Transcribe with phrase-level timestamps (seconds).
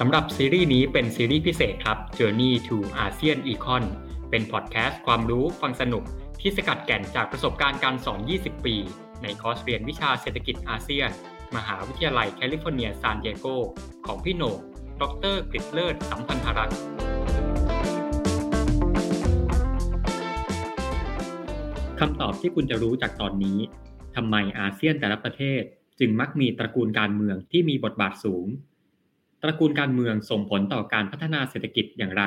[0.00, 3.84] สำหรับซีรีส์นี้เป็นซีรีส์พิเศษครับ Journey to ASEAN Econ
[4.30, 6.04] เป็นพอดแคสต์ความรู้ฟังสนุก
[6.40, 8.76] ที่สกัดแก่นจากประสบการณ์การสอน 20 ปี
[9.22, 11.10] ในคอร์สเรียนวิชาเศรษฐกิจอาเซียน
[11.56, 13.46] มหาวิทยาลัยแคลิฟอร์เนียซานดิเอโก
[14.06, 14.58] ของพี่โหนก
[15.00, 16.78] ดร.กฤษฎ์เลิศสัมพันธารักษ์
[22.00, 23.58] คำตอบที่คุณจะรู้จากตอนนี้
[24.16, 25.62] ทำไมอาเซียนแต่ละประเทศ
[26.00, 28.48] จึงมักมีตระกูลการเมืองที่มีบทบาทสูง
[29.42, 32.24] ตระกูลการเมืองส่งผลต่อการพัฒนาเศรษฐกิจอย่างไร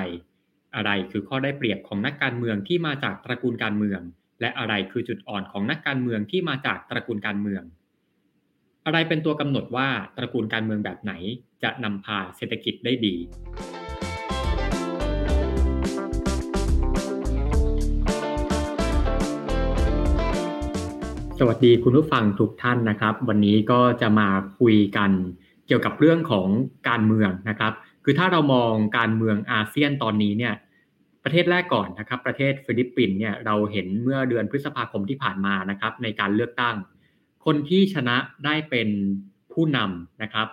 [0.75, 4.01] อะไรคือข้อได้เปรียบของนักการเมืองที่มาจากตระกูลการเมือง
[4.41, 7.63] และอะไรคือจุดอ่อนของนักการเมืองที่มาจากตระกูลการเมือง
[8.85, 11.11] อะไรเป็นตัวกำหนดว่าตระกูลการเมืองแบบไหน
[11.63, 13.15] จะนำพาเศรษฐกิจได้ดี
[21.41, 24.29] สวัสดีคุณผู้ฟังทุกท่านนะครับ วันนี้ก็จะมา
[24.59, 25.11] คุยกัน
[25.69, 26.47] เกี่ยวกับเรื่องของ
[26.89, 30.53] การเมืองนะครับ คือถ้าเรามองการเมืองอาเซียนตอนนี้เนี่ย
[31.23, 36.75] ประเทศแรกก่อนนะครับ ประเทศฟิลิปปินส์เนี่ยเราเห็นเมื่อเดือนพฤษภาคมที่ผ่านมานะครับ ในการเลือกตั้ง
[37.45, 38.89] คนที่ชนะได้เป็น
[39.53, 40.47] ผู้นำนะครับ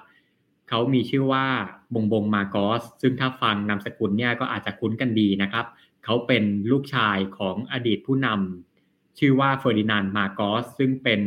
[0.69, 1.47] เขามีชื่อว่า
[1.95, 5.67] บงบงมาโกสซึ่งถ้าฟังนามสกุลเนี่ยก็อาจจะคุ้นกันดีนะครับ
[6.05, 11.21] เขาเป็นลูกชายของอดีตผู้นำชื่อว่าเฟอร์ดินานด์มาโกสซึ่งเป็น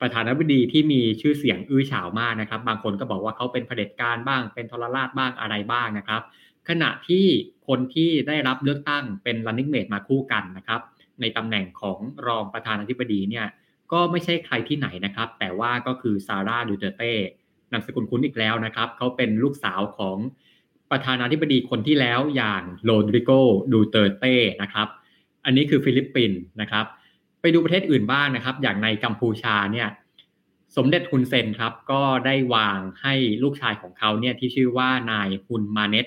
[0.00, 6.22] ประธานาธิบดีที่มีชื่อเสียงอื้อฉาวมากนะครับ บางคนก็บอกว่าเขาเป็นเผด็จการบ้าง เป็นทรราชบ้างอะไรบ้างนะครับ
[6.68, 7.24] ขณะที่
[7.68, 10.80] คนที่ได้รับเลือกตั้งเป็น running mate มาคู่กันนะครับ
[11.20, 13.46] ในตำแหน่งของรองประธานาธิบดีเนี่ย
[13.92, 17.12] ก็ไม่ใช่ใครที่ไหนนะครับ แต่ว่าก็คือซาร่าดูเตเต้
[17.72, 20.18] นามสกุลคุ้นอีกแล้วนะครับ เขาเป็นลูกสาวของ
[20.90, 23.30] ประธานาธิบดีคนที่แล้วอย่างโรดริโก
[23.72, 24.88] ดูแตร์เตนะครับ
[25.44, 26.86] อันนี้คือฟิลิปปินส์นะครับ
[27.40, 29.88] ไปดูประเทศอื่นบ้างนะครับ อย่างในกัมพูชาเนี่ย
[30.76, 36.06] สมเด็จฮุนเซนครับ ก็ได้วางให้ลูกชายของเขาเนี่ยที่ชื่อว่านายฮุนมาเนต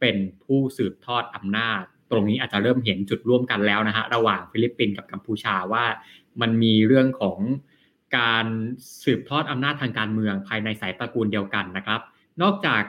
[0.00, 5.84] เป็นผู้สืบทอดอำนาจ ตรงนี้อาจจะเริ่มเห็นจุดร่วมกันแล้วนะฮะระหว่างฟิลิปปินส์กับกัมพูชาว่า
[6.40, 7.38] มันมีเรื่องของ
[8.18, 8.46] การ
[9.04, 12.00] สืบทอดอำนาจทางการเมืองภายในสายตระกูลเดียวกันนะครับ
[12.42, 12.82] นอกจาก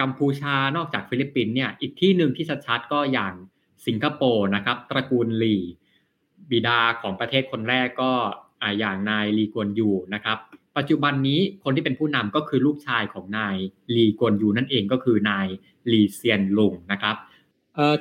[0.00, 3.32] กัมพูชานอกจากฟิลิปปินส์เนี่ยอีกที่หนึ่งที่ชัดๆก็อย่าง
[3.86, 5.56] สิงคโปร์นะครับ ตระกูลลี
[6.50, 8.12] บิดาของประเทศคนแรกก็
[8.78, 10.38] อย่างนายลีกวนยูนะครับ
[10.76, 13.56] ปัจจุบันนี้คนที่เป็นผู้นำก็คือลูกชายของนาย
[13.94, 15.46] ลีกวนยูนั่นเองก็คือนาย
[15.92, 17.16] ลีเซียนลุงนะครับ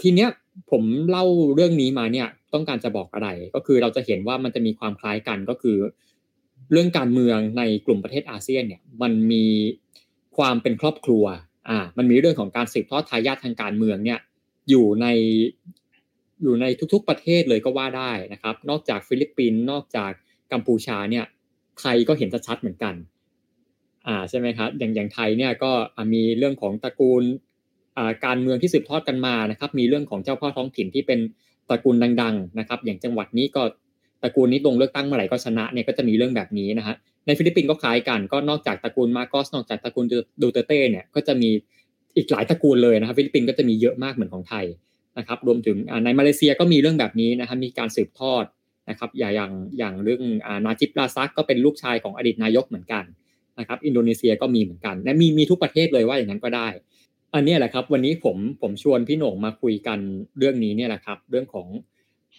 [0.01, 0.29] ทีเนี้ย
[0.71, 1.25] ผมเล่า
[1.55, 5.77] เรื่องนี้มาเนี่ยต้องการจะบอกอะไรก็คือเราจะเห็นว่ามันจะมีความคล้ายกันก็คือ
[6.71, 9.45] เรื่องการเมืองในกลุ่มประเทศอาเซียนเนี่ยมันมี
[10.37, 11.25] ความเป็นครอบครัว
[11.69, 14.19] อ่ามันมีเรื่องของการสืบทอดทายาททางการเมืองเนี่ย
[14.69, 15.07] อยู่ใน
[16.41, 20.11] อยู่ในทุกๆประเทศเลยก็ว่าได้นะครับ นอกจากฟิลิปปินส์นอกจาก
[20.51, 21.25] กัมพูชาเนี่ย
[21.79, 22.95] ไทยก็เห็นชัดๆเหมือนกัน
[24.07, 25.71] อ่าใช่ไหมครับอย่างอย่างไทยเนี่ยก็
[26.13, 27.23] มีเรื่องของตระกูล
[28.25, 31.19] การเมืองที่สืบทอดกันมานะครับ มีเรื่องของเจ้าพ่อท้องถิ่นที่เป็น
[31.69, 33.63] ตระกูลดัง ๆนะครับ อย่างจังหวัดนี้ก็
[34.23, 36.95] ตระกูลนี้ลงเลือกตั้งเมื่อไหร่ก็ชนะเนี่ยก็จะมีเรื่องแบบนี้นะฮะ
[37.25, 40.05] ในฟิลิปปินส์ก็คล้ายกันก็นอกจากตระกูลมาร์กอสนอกจากตระกูล
[40.41, 41.49] ดูแตร์เตเนี่ยก็จะมี
[42.15, 44.65] อีกหลายตระกูลเลยนะครับฟิลิปปินส์ก็จะมีเยอะมากเหมือนของไทย
[45.17, 48.45] นะครับรวมถึงในมาเลเซียก็มีเรื่องแบบนี้นะครับมีการสืบทอด
[48.89, 50.23] นะครับอย่างอย่างเรื่อง
[50.65, 53.03] นาจิบ ราซักก็เป็นลูกชายของอดีตนายกเหมือนกัน
[53.59, 56.67] นะครับอินโดนีเซียก็มีเหมือนกันและมีมีทุกประเทศเลยว่าอย่างนั้นก็ได้
[57.35, 59.99] อันนี้แหละครับวันนี้ผมผมชวนพี่หน่งมาคุยกัน
[60.37, 61.67] เรื่องนี้เนี่ยแหละครับเรื่องของ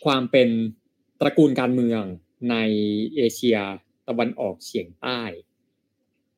[0.05, 0.49] ความเป็น
[1.21, 2.03] ตระกูลการเมือง
[2.51, 2.57] ใน
[3.17, 3.59] เอเชีย
[4.09, 5.21] ตะวันออกเฉียงใต้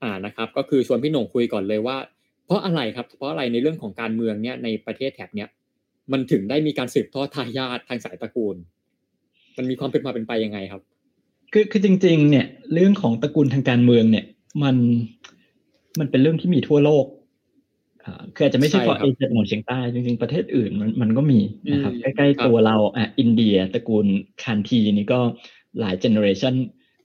[0.03, 1.97] อ่านะครับ ก็คือชวนพี่หน่งคุยก่อนเลยว่า
[2.47, 5.49] เพราะอะไรครับเพราะอะไรในเรื่องของการเมืองเนี่ยในประเทศแถบเนี้ย
[6.13, 8.57] มันถึงได้มีการสืบทอดทายาททางสายตระกูล
[9.57, 10.83] มันมีความเป็นมาเป็นไปยังไงครับ
[11.53, 14.25] คือคือจริง ๆ เนี่ย เรื่องของตระกูลทางการเมืองเนี่ย
[14.63, 14.77] มัน
[15.99, 17.07] มันเป็นเรื่องที่มีทั่วโลก
[18.05, 21.41] อ่าคืออาจจะไม่ใช่เฉพาะเอเชียตะวันออกเฉียงใต้จริงๆประเทศอื่นมันมันก็มี
[21.73, 24.07] นะครับ ใกล้ๆตัวเราอะอินเดียตระกูล
[24.43, 25.21] คานธีนี่ก็
[25.81, 26.55] หลาย generation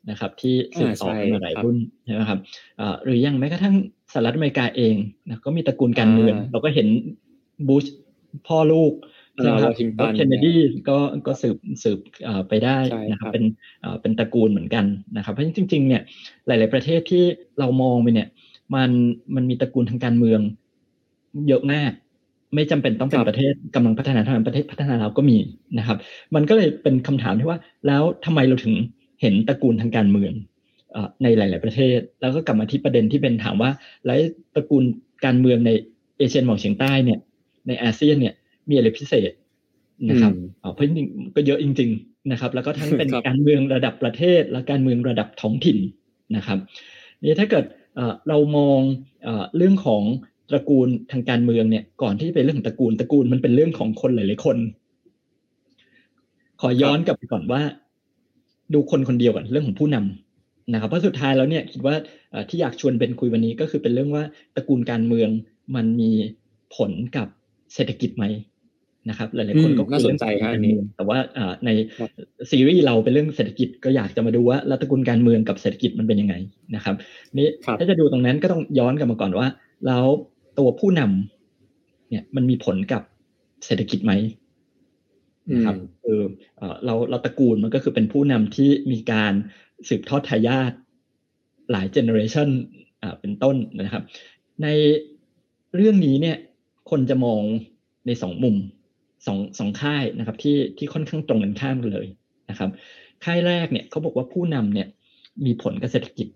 [0.10, 2.40] นะครับ ที่สืบต่อมาหลายรุ่นใช่ไหมครับ
[2.80, 3.76] อ่าหรือยังแม้กระทั่ง
[4.14, 4.96] สหรัฐอเมริกาเอง
[5.28, 6.88] นะก็มีตระกูลการเมืองเราก็เห็น
[7.68, 7.86] บูช
[8.48, 8.94] พ่อลูก
[9.36, 9.74] ใช่ครับ
[10.16, 10.54] เคนเนดี
[10.90, 10.98] ก็
[11.28, 12.00] ก็สืบสืบ
[12.50, 12.78] ไปได้
[13.12, 13.44] นะครับเป็น
[14.02, 14.86] เป็นตระกูลเหมือนกัน
[15.18, 16.02] นะครับ เพราะจริงๆเนี่ย
[16.48, 17.24] หลาย ๆประเทศที่
[17.60, 18.28] เรามองไปเนี่ย
[18.76, 18.92] มัน
[19.36, 20.40] มันมีตระกูลทางการเมือง
[21.48, 21.92] เยอะมาก
[22.56, 25.38] ไม่จำเป็นต้องเป็นประเทศกำลังพัฒนาเท่านั้นประเทศพัฒนาแล้วก็มี
[25.78, 25.98] นะครับ
[26.36, 28.74] มันก็เลยเป็นคำถามที่ว่าแล้วทำไมเราถึง
[29.22, 30.34] เห็นตระกูลทางการเมือง
[31.24, 33.72] ในหลาย ๆ ประเทศ แล้วก็กลับมาที่ประเด็นที่เป็นถามว่า
[34.06, 34.20] แล้ว
[34.56, 34.84] ตระกูล
[35.26, 35.72] การเมืองใน
[36.18, 37.20] เอเชียตะวันออกเฉียงใต้เนี่ย
[37.68, 38.34] ในอาเซียนเนี่ย
[38.70, 39.32] มีอะไรพิเศษ
[40.10, 40.34] นะครับ
[40.74, 45.78] เพราะจริงก็เยอะจริง ๆนะครับ แล้วก็ทั้งเป็นการเมืองระดับประเทศ และการเมืองระดับท้องถิ่น
[46.36, 46.60] นะครับ
[47.22, 47.66] นี่ถ้าเกิด
[48.30, 48.80] เรามอง
[49.58, 50.04] เรื่องของ
[50.50, 54.58] ตระกูลทางการเมืองเนี่ยก่อนที่จะไปเรื่องตระกูลตระกูลมันเป็นเรื่องของคนหลายๆคน
[56.62, 57.62] ขอย้อนกลับไปก่อนว่า
[58.74, 61.96] ดูคนคนเดียวก่อนเรื่องของผู้นำนะครับเพราะสุดท้ายแล้วเนี่ยคิดว่า
[62.50, 64.24] ที่อยากชวนเป็นคุยวันนี้ก็คือเป็นเรื่องว่า
[64.56, 65.30] ตระกูลการเมือง
[65.76, 66.12] มันมี
[66.76, 67.28] ผลกับ
[67.76, 68.26] เศรษฐกิจไหม
[69.10, 71.18] นะครับหลายๆคนก็คุยเรื่องการเมืองแต่ว่า
[71.66, 71.70] ใน
[72.52, 76.36] ซีรีส์เราเป็นเรื่องเศรษฐกิจก็อยากจะมาดูว่ารัฐกุลการเมืองกับเศรษฐกิจมันเป็นยังไง
[76.76, 76.96] นะครับ
[77.38, 77.48] นี่
[77.80, 79.48] ถ้าจะดูตรงนั้นก็ต้องย้อนกลับมาก่อนว่า
[79.88, 80.06] แล้ว
[80.60, 83.02] ตัวผู้นำเนี่ยมันมีผลกับ
[83.66, 84.14] เศรษฐกิจไหม
[85.54, 86.24] นะครับเออ
[86.86, 89.34] เราเราตระกูลมันก็คือเป็นผู้นำที่มีการ
[89.90, 90.72] สืบทอดทายาท
[91.72, 92.50] หลายเจเนอเรชัน
[93.02, 94.04] อ่าเป็นต้นนะครับ
[94.64, 94.68] ใน
[95.76, 96.38] เรื่องนี้เนี่ย
[96.90, 97.42] คนจะมอง
[98.08, 98.56] ในสองมุม
[99.26, 102.08] สองสองค่ายนะครับที่ที่ค่อนข้างตรงกันข้ามกันเลย
[102.50, 102.70] นะครับ
[103.26, 104.88] ค่ายแรกเนี่ยเขาบอกว่าผู้นำเนี่ย
[105.46, 106.28] มีผลกับเศรษฐกิจ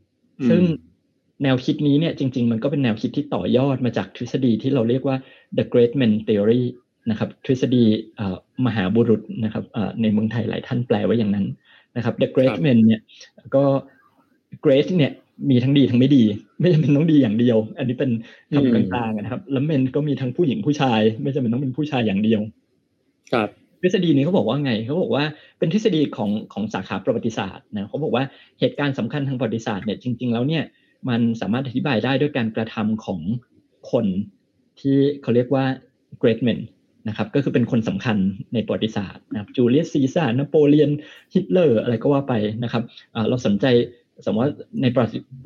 [0.49, 0.61] ซึ่ง
[1.43, 5.17] แนวคิดนี้เนี่ยจริง ๆ มันก็เป็นแนวคิดที่ต่อยอดมาจากทฤษฎีที่เราเรียกว่า
[5.57, 6.63] the great man theory
[7.09, 7.83] นะครับทฤษฎี
[8.65, 9.63] มหาบุรุษนะครับ
[10.01, 11.45] ในเมืองไทยหลายท่านแปลไว้อย่างนั้น
[11.95, 13.01] นะครับ the great man เนี่ย
[13.55, 13.63] ก็
[14.65, 15.11] great เนี่ย
[15.49, 16.23] มีทั้งดีทั้งไม่ดี
[16.59, 18.11] ไม่จำเป็นต้องดีอย่างเดียว อันนี้เป็น
[18.55, 22.41] คำกลางๆนะครับ แล้วเมนก็มีทั้งผู้หญิงผู้ชาย ไม่จำเป็นต้องเป็นผู้ชายอย่างเดียว
[23.33, 23.49] ครับ
[23.81, 25.23] ทฤษฎีนี้เขาบอกว่าไงเขาบอกว่า
[25.59, 28.23] เป็นทฤษฎีของของสาขาประวัติศาสตร์นะเขาบอกว่า
[28.59, 30.63] เหตุการณ์สำคัญทางประวัติศาสตร์เนี่ยจริง ๆ แล้วเนี่ย
[31.09, 33.19] มันสามารถอธิบายได้ด้วยการกระทำของ
[33.91, 34.05] คน
[34.79, 35.65] ที่เขาเรียกว่า
[36.21, 36.59] great men
[37.07, 38.17] นะครับก็คือเป็นคนสำคัญ
[38.53, 40.91] ในประวัติศาสตร์นะครับจูเลียสซีซาร์ นโปเลียน
[41.33, 42.33] ฮิตเลอร์อะไรก็ว่าไป
[42.63, 42.83] นะครับ
[43.29, 43.65] เราสนใจ
[44.25, 45.03] สมมติว่าในประ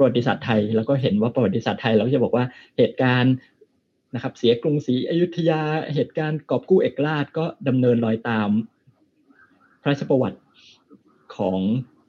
[0.08, 2.46] วัติศาสตร์ไทยแล้วก็เห็นว่าประวัติศาสตร์ไทยเราจะบอกว่า
[2.78, 3.34] เหตุการณ์
[4.14, 5.62] นะครับเสียกรุงศรีอยุธยา
[5.96, 8.50] เหตุการณ์กอบกู้เอกราชก็ดำเนินรอยตาม
[9.81, 10.40] พระราชประวัติ
[11.36, 11.60] ของ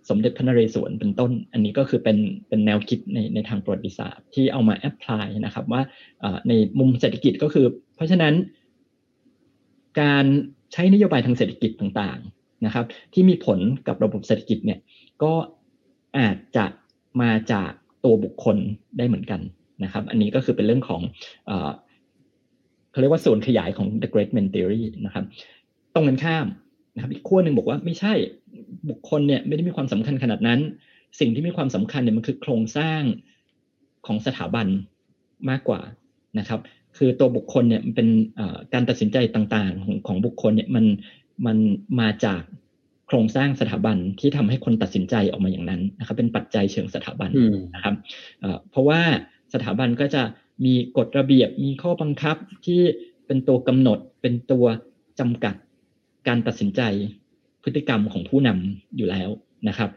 [0.09, 2.19] สมเด็จพระนเรศวรเป็นต้น อันนี้ก็คือเป็น
[2.49, 5.83] เป็นแนวคิดในในทางประวัติศาสตร์ที่เอามาแอพพลายนะครับว่า
[6.49, 7.67] ในมุมเศรษฐกิจก็คือ
[7.97, 8.35] เพราะฉะนั้น
[10.01, 10.25] การ
[10.73, 12.85] ใช้นโยบายทางเศรษฐกิจต่างๆนะครับ
[13.15, 14.79] ที่มีผลกับระบบเศรษฐกิจเนี่ย
[15.23, 15.33] ก็
[16.19, 16.67] อาจจะ
[17.23, 17.71] มาจาก
[18.05, 18.57] ตัวบุคคล
[18.99, 19.41] ได้เหมือนกัน
[19.85, 21.01] นะครับ อันนี้ก็คือเป็นเรื่องของ
[22.91, 25.25] เขาเรียกว่าส่วนขยายของ the great men theory นะครับ
[25.95, 26.47] ตรงกันข้าม
[26.95, 28.13] นะครับ อีกขั้วหนึ่งบอกว่าไม่ใช่
[28.91, 30.61] บุคคลเนี่ยไม่ได้มีความสำคัญขนาดนั้น
[31.21, 33.03] สิ่งที่มีความสำคัญเนี่ยมันคือโครงสร้าง
[34.07, 34.67] ของสถาบัน
[35.51, 35.81] มากกว่า
[36.39, 36.61] นะครับ
[36.97, 38.09] คือตัวบุคคลเนี่ยมันเป็น
[38.75, 40.85] การตัดสินใจต่างๆ ของของบุคคลเนี่ยมัน
[41.47, 41.57] มัน
[42.01, 42.43] มาจาก
[43.15, 47.31] ครงสร้างสถาบันที่ทำให้คนตัดสินใจออกมาอย่างนั้นนะครับ เป็นปัจจัยเชิงสถาบัน
[47.75, 47.95] นะครับ
[48.71, 49.01] เพราะว่า
[49.55, 50.23] สถาบันก็จะ
[50.65, 52.81] มีกฎระเบียบมีข้อบังคับที่
[53.27, 54.65] เป็นตัวกำหนด เป็นตัว
[55.21, 55.55] จำกัด
[56.29, 56.81] การตัดสินใจ
[57.63, 59.31] พฤติกรรมของผู้นำอยู่แล้ว
[59.69, 59.91] นะครับ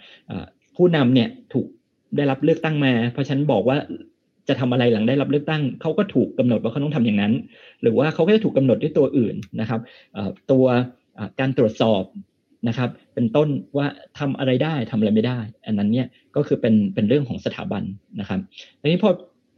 [0.75, 1.67] ผู้นำเนี่ยถูก
[2.15, 3.77] ได้รับเลือกตั้งมา เพราะฉันบอกว่า
[4.47, 7.33] จะทำอะไรหลังได้รับเลือกตั้งเขาก็ถูกกำหนดว่าเขาต้องทำอย่างนั้น
[7.81, 9.81] หรือว่าเขาก็จะถูกกาหนดด้วยตัวอื่นนะครับ
[10.51, 10.65] ตัว
[11.39, 12.03] การตรวจสอบ
[12.67, 13.87] นะครับ เป็นต้นว่า
[14.19, 17.83] ทำอะไรได้ทำอะไรไม่ได้ อันนั้นเนี่ยก็คือเป็นเป็นเรื่องของสถาบัน
[18.19, 18.39] นะครับ
[18.81, 19.09] ทีนี้พอ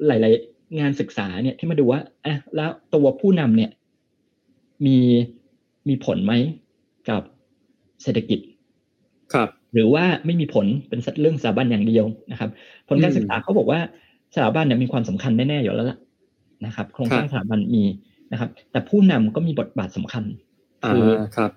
[0.08, 3.72] หลาย ๆ งานศึกษาเนี่ยที่มาดูว่าอะแล้วตัวผู้นำเนี่ย
[4.86, 4.98] มี
[5.88, 6.34] มีผลไหม
[7.10, 7.22] กับ
[8.04, 8.40] เศรษฐกิจ
[9.34, 12.50] ครับ หรือว่าไม่มีผลเป็นเรื่องสถาบันอย่างเดียวนะครับ
[12.90, 13.80] ผลการศึกษาเขาบอกว่า
[14.36, 16.00] สถาบันเนี่ยมีความสำคัญแน่ ๆ อยู่แล้วล่ะ
[16.66, 17.84] นะครับ โครงสร้างสถาบันมี
[18.32, 20.24] นะครับ แต่ผู้นำก็มีบทบาทสำคัญ
[20.88, 21.08] คือ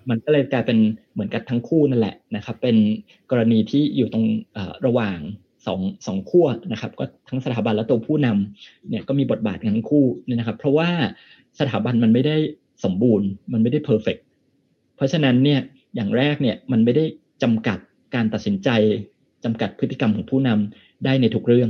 [0.09, 0.77] มันก็เลยกลายเป็น
[1.13, 2.77] เหมือนกับทั้งคู่นั่นแหละนะครับ เป็น
[3.31, 4.25] กรณีที่อยู่ตรง
[4.85, 5.19] ระหว่าง
[5.65, 10.89] สองสองขั้วนะครับ ก็ทั้งสถาบันและตัวผู้นำเนี่ยก็มีบทบาททั้งคู่นี่นะครับ เพราะว่า
[11.59, 12.35] สถาบันมันไม่ได้
[12.83, 14.17] สมบูรณ์ มันไม่ได้เพอร์เฟก
[14.95, 15.59] เพราะฉะนั้นเนี่ย
[15.95, 17.05] อย่างแรกเนี่ยมันไม่ได้
[17.43, 17.77] จำกัด
[18.15, 18.69] การตัดสินใจ
[19.43, 21.69] จำกัดพฤติกรรมของผู้นำได้ในทุกเรื่อง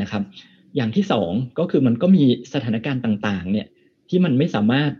[0.00, 0.22] นะครับ
[0.76, 2.24] อย่างที่สองก็คือมันก็มี
[2.54, 3.66] สถานการณ์ต่างๆเนี่ย
[4.08, 4.90] ที่มันไม่สามารถ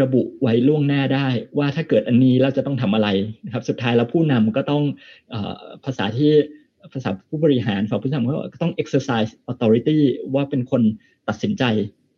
[0.00, 1.26] ระบุไว้ล่วงหน้าได้
[1.58, 3.08] ว่าถ้าเกิดอันนี้เราจะต้องทำอะไร
[3.44, 4.82] นะครับ สุดท้ายแล้วผู้นำก็ต้อง
[5.32, 5.36] อ
[5.84, 6.30] ภาษาที่
[6.92, 9.98] ภาษาผู้บริหารฝ่ายผู้นำก็ต้อง exercise authority
[10.34, 10.82] ว่าเป็นคน
[11.28, 11.64] ตัดสินใจ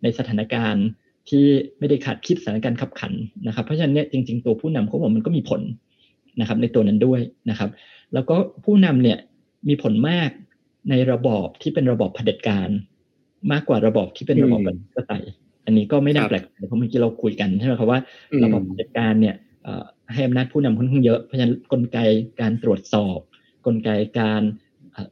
[0.03, 0.87] ในสถานการณ์
[1.29, 1.45] ที่
[1.79, 3.13] ไม่ได้ขาดคิดสถานการณ์ขับขัน
[3.47, 5.61] นะครับ เพราะฉะนั้นเนี่ยจริง ๆ ตัวผู้นำเขาบอกมันก็มีผล
[6.41, 7.71] นะครับ ในตัวนั้นด้วยนะครับ
[8.15, 9.19] แล้วก็ผู้นำเนี่ย
[9.69, 10.31] มีผลมาก
[10.91, 12.69] ในระบอบที่เป็นระบอบเผด็จการ
[13.53, 15.25] มากกว่าระบอบที่เป็นระบอบประชาธิปไตย
[15.65, 18.01] อันนี้ก็ไม่น่าแปลกใจเพราะเมื่อกี้เราคุยกันใช่ไหมครับว่า
[18.45, 19.37] ระบบเผด็จการเนี่ย
[20.13, 21.99] ให้อำนาจผู้นำค่อนข้างเยอะเพราะฉะนั้นกลไก
[22.41, 23.19] การตรวจสอบ
[23.67, 24.43] กลไกการ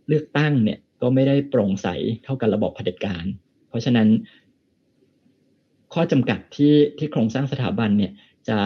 [0.08, 1.88] เลือกตั้งเนี่ยก็ไม่ได้โปร่งใส
[2.24, 3.24] เท่ากับระบบเผด็จการ
[3.68, 4.08] เพราะฉะนั้น
[5.94, 8.12] ข้อจำกัดที่ที่โครงสร้างสถาบันเนี่ย
[8.48, 8.58] จะ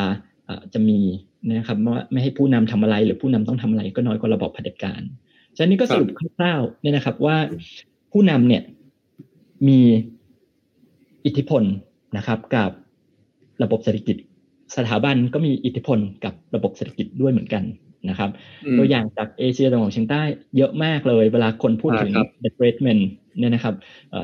[0.74, 1.00] จะมี
[1.48, 5.00] นะครับว่าไม่ให้ผู้นำทำอะไร หรือผู้นำต้องทำอะไรก็น้อยกว่าระบบเผด็จการ
[5.56, 7.36] ฉะนั้นนี้ก็สรุปคร่าวๆเนี่ยนะครับว่า
[8.12, 8.62] ผู้นำเนี่ย
[9.68, 9.80] มี
[11.26, 11.62] อิทธิพล
[12.16, 12.70] นะครับกับ
[13.62, 14.16] ระบบเศรษฐกิจ
[14.76, 17.64] สถาบันก็มีอิทธิพลกับระบบเศรษฐกิจด้วยเหมือนกัน
[18.08, 18.30] นะครับ
[18.78, 20.22] ตัวอย่างจากเอเชียตะวันออกเฉียงใต้
[20.56, 22.12] เยอะมากเลย เวลาคนพูดถึง
[22.44, 23.00] the great men
[23.38, 23.74] เนี่ยนะครับ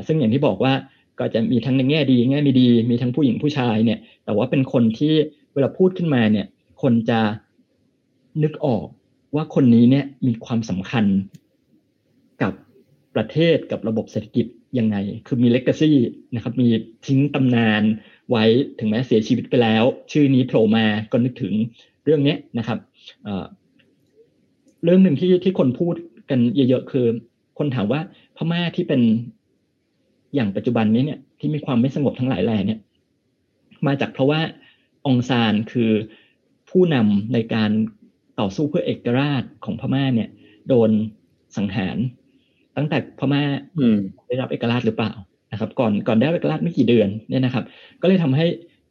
[0.07, 0.73] ซึ่งอย่างที่บอกว่า
[1.19, 5.15] ก็จะมีทั้งในแง่ดีแง่ไม่ดี มีทั้งผู้หญิงผู้ชายเนี่ย แต่ว่าเป็นคนที่
[5.55, 6.47] เวลาพูดขึ้นมาเนี่ย
[6.83, 7.21] คนจะ
[8.43, 8.87] นึกออก
[9.35, 11.05] ว่าคนนี้เนี่ยมีความสำคัญ
[12.43, 12.53] กับ
[13.15, 14.47] ประเทศกับระบบเศรษฐกิจ
[14.79, 15.97] ยังไง คือมีเลก a ซี่
[16.35, 16.69] นะครับ มี
[17.07, 17.83] ทิ้งตำนาน
[18.31, 18.45] ไว้
[18.79, 21.55] ถึงแม้เสียชีวิตไปแล้ว ชื่อนี้โผล่มาก็นึกถึง
[22.05, 22.79] เรื่องนี้นะครับ
[24.85, 25.95] เรื่องหนึ่งที่ที่คนพูด
[26.31, 27.07] กันเยอะๆ คือ
[27.59, 28.01] คนถามว่า
[28.37, 29.01] พม่าที่เป็น
[30.35, 32.81] อย่างปัจจุบันนี้เนี่ยที่มีความไม่สงบทั้งหลายแหล่เนี่ย
[33.87, 34.41] มาจากเพราะว่า
[35.07, 35.91] องซานคือ
[36.71, 37.71] ผู้นำในการ
[38.41, 40.29] ต่อสู้เพื่อเอกราชของพม่าเนี่ย
[40.69, 40.91] โดน
[41.57, 41.97] สังหาร
[42.77, 43.43] ตั้งแต่พม่า
[44.29, 45.13] ได้รับเอกราชหรือเปล่า
[45.53, 47.65] นะครับ ก่อนก่อนได้เอกราชไม่กี่เดือนเนี่ยนะครับ
[48.03, 48.47] ก็เลยทำให้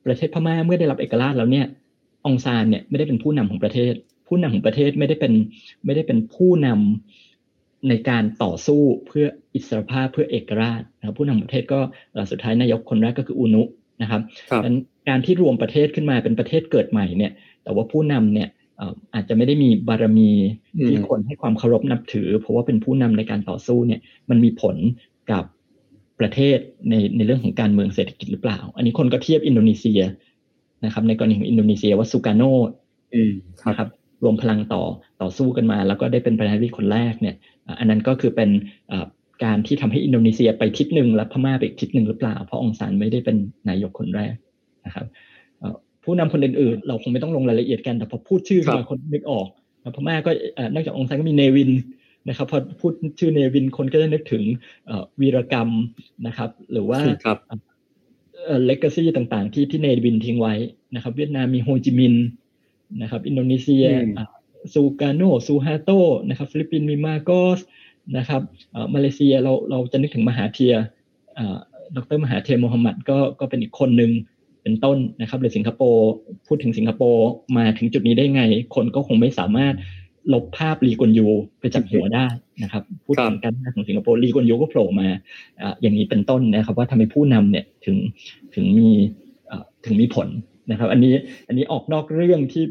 [0.05, 1.65] ประเทศพม่าเมื่อได้รับเอกราชแล้วเนี่ย
[2.25, 3.93] องซานเนี่ยไม่ได้เป็นผู้นำของประเทศ
[4.27, 5.33] ผู้นำของประเทศไม่ได้เป็น
[5.85, 11.79] ไม่ได้เป็นผู้นำในการต่อสู้เพื่ออิสรภาพเพื่อเอกราชนะครับผู้นำประเทศก็
[12.31, 13.63] สุดท้ายนายกคนแรกก็คืออุนุ
[14.01, 14.21] นะครับ
[15.09, 17.31] การที่รวมประเทศขึ้นมาเป็นประเทศเกิดใหม่เนี่ย
[17.63, 18.47] แต่ว่าผู้นำเนี่ย
[19.13, 20.31] อาจจะไม่ได้มีบารมี
[20.85, 24.75] ที่คนให้ความเคารพนับถือ เพราะว่าเป็นผู้นำในการต่อสู้เนี่ยมันมีผล
[25.31, 25.43] กับ
[26.19, 26.57] ประเทศ
[26.89, 30.01] ในในเรื่องของการเมืองเศรษฐกิจหรือเปล่า อันนี้คนก็เทียบอินโดนีเซีย
[30.85, 32.43] นะครับ ในกรณีของอินโดนีเซียว่าซูกาโน
[33.69, 33.89] นะครับ
[34.23, 34.83] รวมพลังต่อ
[35.21, 37.35] ต่อสู้กันมา แล้วก็ได้เป็นประธานาธิบดีคนแรกเนี่ย
[37.79, 38.49] อันนั้นก็คือเป็น
[39.43, 43.37] การที่ทำให้อินโดนีเซียไปทิศหนึ่งและพม่าไปอีกทิศหนึ่งหรือเปล่า เพราะองซานไม่ได้เป็น
[43.69, 44.35] นายกคนแรก
[44.85, 45.05] นะครับ
[46.03, 49.47] ผู้นำคนอื่นๆ เราคงไม่ต้องลงรายละเอียดกัน แต่พอพูดชื่อขึ้นมาคนนึกออก
[49.95, 50.31] พม่าก็
[50.73, 51.71] นอกจากองซานก็มีเนวิน
[52.29, 54.43] นะครับพอพูดชื่อเนวินคนก็จะนึกถึง
[55.21, 55.69] วีรกรรม
[56.27, 56.99] นะครับ หรือว่า
[58.65, 60.53] legacy ต่างๆ ที่ที่เนวินทิ้งไว้
[60.95, 62.25] นะครับ เวียดนามมีโฮจิมินห์
[63.01, 63.85] นะครับ อินโดนีเซีย
[64.73, 65.89] ซูกาโนซูฮาโต
[66.29, 67.59] นะครับ ฟิลิปปินส์มีมาโกส
[68.17, 68.41] นะครับ
[68.93, 70.73] มาเลเซียเราเราจะนึกถึงมหาเทีย
[71.95, 74.11] ดรมหาเทียโมฮัมหมัดก็ก็เป็นอีกคนหนึ่ง
[74.63, 76.09] เป็นต้นนะครับ หรือสิงคโปร์
[76.47, 77.27] พูดถึงสิงคโปร์
[77.57, 78.41] มาถึงจุดนี้ได้ไง
[78.75, 79.73] คนก็คงไม่สามารถ
[80.33, 81.27] ลบภาพลีกวนยู
[81.59, 82.27] ไปจากหัวได้
[82.63, 85.07] นะครับพูดถึงการของสิงคโปร์ลีกวนยูก็โผล่มา
[85.81, 87.97] อย่างนี้เป็นต้นนะครับ ว่าทำให้ผู้นำเนี่ยถึง
[88.55, 88.89] ถึงมี
[89.85, 90.27] ถึงมีผล
[90.71, 91.13] นะครับ อันนี้
[91.47, 92.63] อันนี้ออกนอกเรื่องที่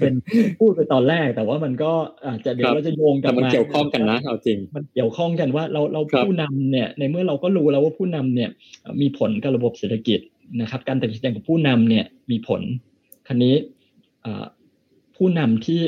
[0.00, 0.14] เป็น
[0.60, 1.92] พูดไปตอนแรกแต่ว่ามันก็
[2.26, 8.50] อาจจะเดี๋ยวเราจะโยงกันมามันเกี่ยวข้องกันนะเอาจริง มันเกี่ยวข้องกันว่าเราเราผู้นำเนี่ยในเมื่อเราก็รู้แล้วว่าผู้นำเนี่ย
[9.00, 10.20] มีผลกับระบบเศรษฐกิจ
[10.60, 12.62] นะครับ การตัดสินใจของผู้นำเนี่ยมีผล
[13.26, 13.54] คันนี้
[15.16, 15.80] ผู้นำที่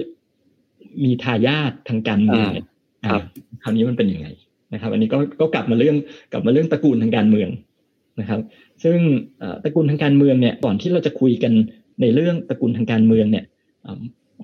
[1.05, 2.51] มีทายาททางการเมือง
[3.11, 3.23] ครับ
[3.63, 4.27] คราวนี้มันเป็นยังไง
[4.73, 5.97] นะครับ อันนี้ก็ก็กลับมาเรื่อง
[6.33, 7.49] กลับมาเรื่องตระกูลทางการเมือง
[8.21, 8.41] นะครับ
[8.85, 8.99] ซึ่ง
[9.65, 11.53] ตระกูลทางการเมืองเนี่ยก่อนที่เราจะคุยกัน
[12.01, 13.45] ในเรื่องตระกูลทางการเมืองเนี่ย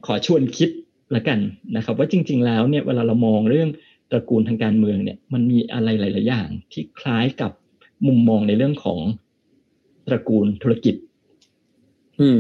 [0.07, 0.71] ขอชวนคิด
[1.15, 1.39] ละกัน
[1.77, 3.69] นะครับ ว่าจริง ๆ แล้วเนี่ยเวลาเรามองเรื่อง
[4.11, 7.53] ตระกูลทางการเมืองเนี่ยมันมีอะไรหลาย ๆ อย่างที่คล้ายกับ
[8.07, 9.01] มุมมองในเรื่องของ
[10.09, 10.95] ตระกูลธุรกิจ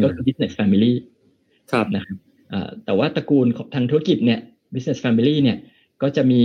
[0.02, 0.92] ก็คือ business family
[1.72, 2.16] ครับนะครับ
[2.84, 4.40] แต่ว่าตระกูลทางธุรกิจเนี่ย
[4.72, 5.58] business family เนี่ย
[6.02, 6.42] ก็จะมี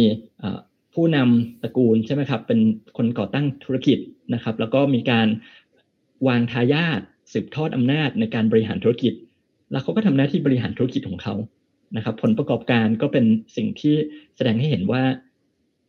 [0.93, 2.59] ผู้นำตระกูลใช่ไหมครับ เป็น
[2.97, 3.97] คนก่อตั้งธุรกิจ
[4.33, 5.27] นะครับ แล้วก็มีการ
[6.27, 7.01] วางทายาท
[7.33, 9.13] สืบทอดอำนาจในการบริหารธุรกิจ
[9.71, 11.35] แล้วเขาก็ทำหน้าที่บริหารธุรกิจของเขา
[11.95, 13.25] นะครับ ผลประกอบการก็เป็น
[13.55, 13.95] สิ่งที่
[14.35, 15.03] แสดงให้เห็นว่า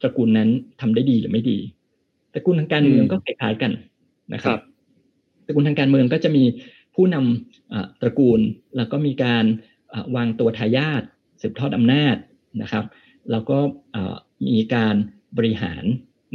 [0.03, 0.49] ตระกูลนั้น
[0.81, 1.59] ทำได้ดีหรือไม่ดี
[2.35, 3.73] ตระกูลทางการเมืองก็คล้ายๆกัน
[4.35, 4.61] นะครับ
[5.47, 6.45] ตระกูลทางการเมืองก็จะมี
[6.95, 8.41] ผู้นำตระกูล
[8.77, 9.45] แล้วก็มีการ
[10.17, 11.03] วางตัวทายาท
[11.41, 12.17] สืบทอดอำนาจ
[12.63, 12.85] นะครับ
[13.31, 13.59] แล้วก็
[14.49, 14.95] มีการ
[15.39, 15.85] บริหาร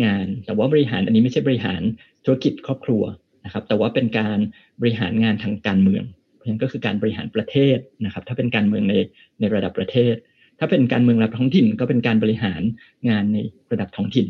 [0.05, 1.81] งาน แต่ว่าบริหารอันนี้ไม่ใช่บริหาร
[2.25, 3.03] ธุรกิจครอบครัว
[3.45, 4.37] นะครับ แต่ว่าเป็นการ
[4.81, 8.93] บริหารงานทางการเมืองเพราะฉะนั้นก็คือการบริหารประเทศนะครับ ถ้าเป็นการเมืองใน
[9.39, 10.15] ในระดับประเทศ
[10.59, 12.61] ถ้าเป็นการเมืองระดับท้องถิ่น ก็เป็นการบริหาร
[13.09, 13.37] งานใน
[13.71, 14.27] ระดับท้องถิ่น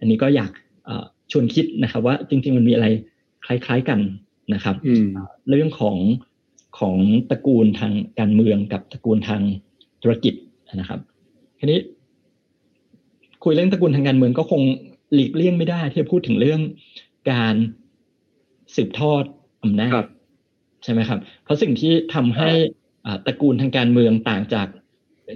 [0.00, 0.50] อันนี้ก็อยาก
[1.32, 2.86] ชวนคิดนะครับว่าจริงๆมันมีอะไร
[3.46, 4.00] คล้ายๆกัน
[4.54, 5.06] นะครับอืม
[5.50, 5.96] เรื่องของ
[6.78, 6.96] ของ
[7.30, 9.42] ตระกูลทางการเมืองกับตระกูลทาง
[10.02, 10.34] ธุรกิจ
[10.74, 11.00] นะครับ
[11.58, 11.80] ทีนี้
[13.44, 14.62] คุยเรื่องตระกูลทางการเมืองก็คง
[15.14, 16.60] หลีกเลี่ยงไม่ได้ที่จะพูดถึงเรื่อง
[17.30, 17.54] การ
[18.76, 19.24] สืบทอด
[19.62, 20.08] อำนาจครับ
[20.84, 22.50] ใช่ไหมครับ เพราะสิ่งที่ทำให้
[23.06, 24.68] อ่าตระกูลทางการเมืองต่างจาก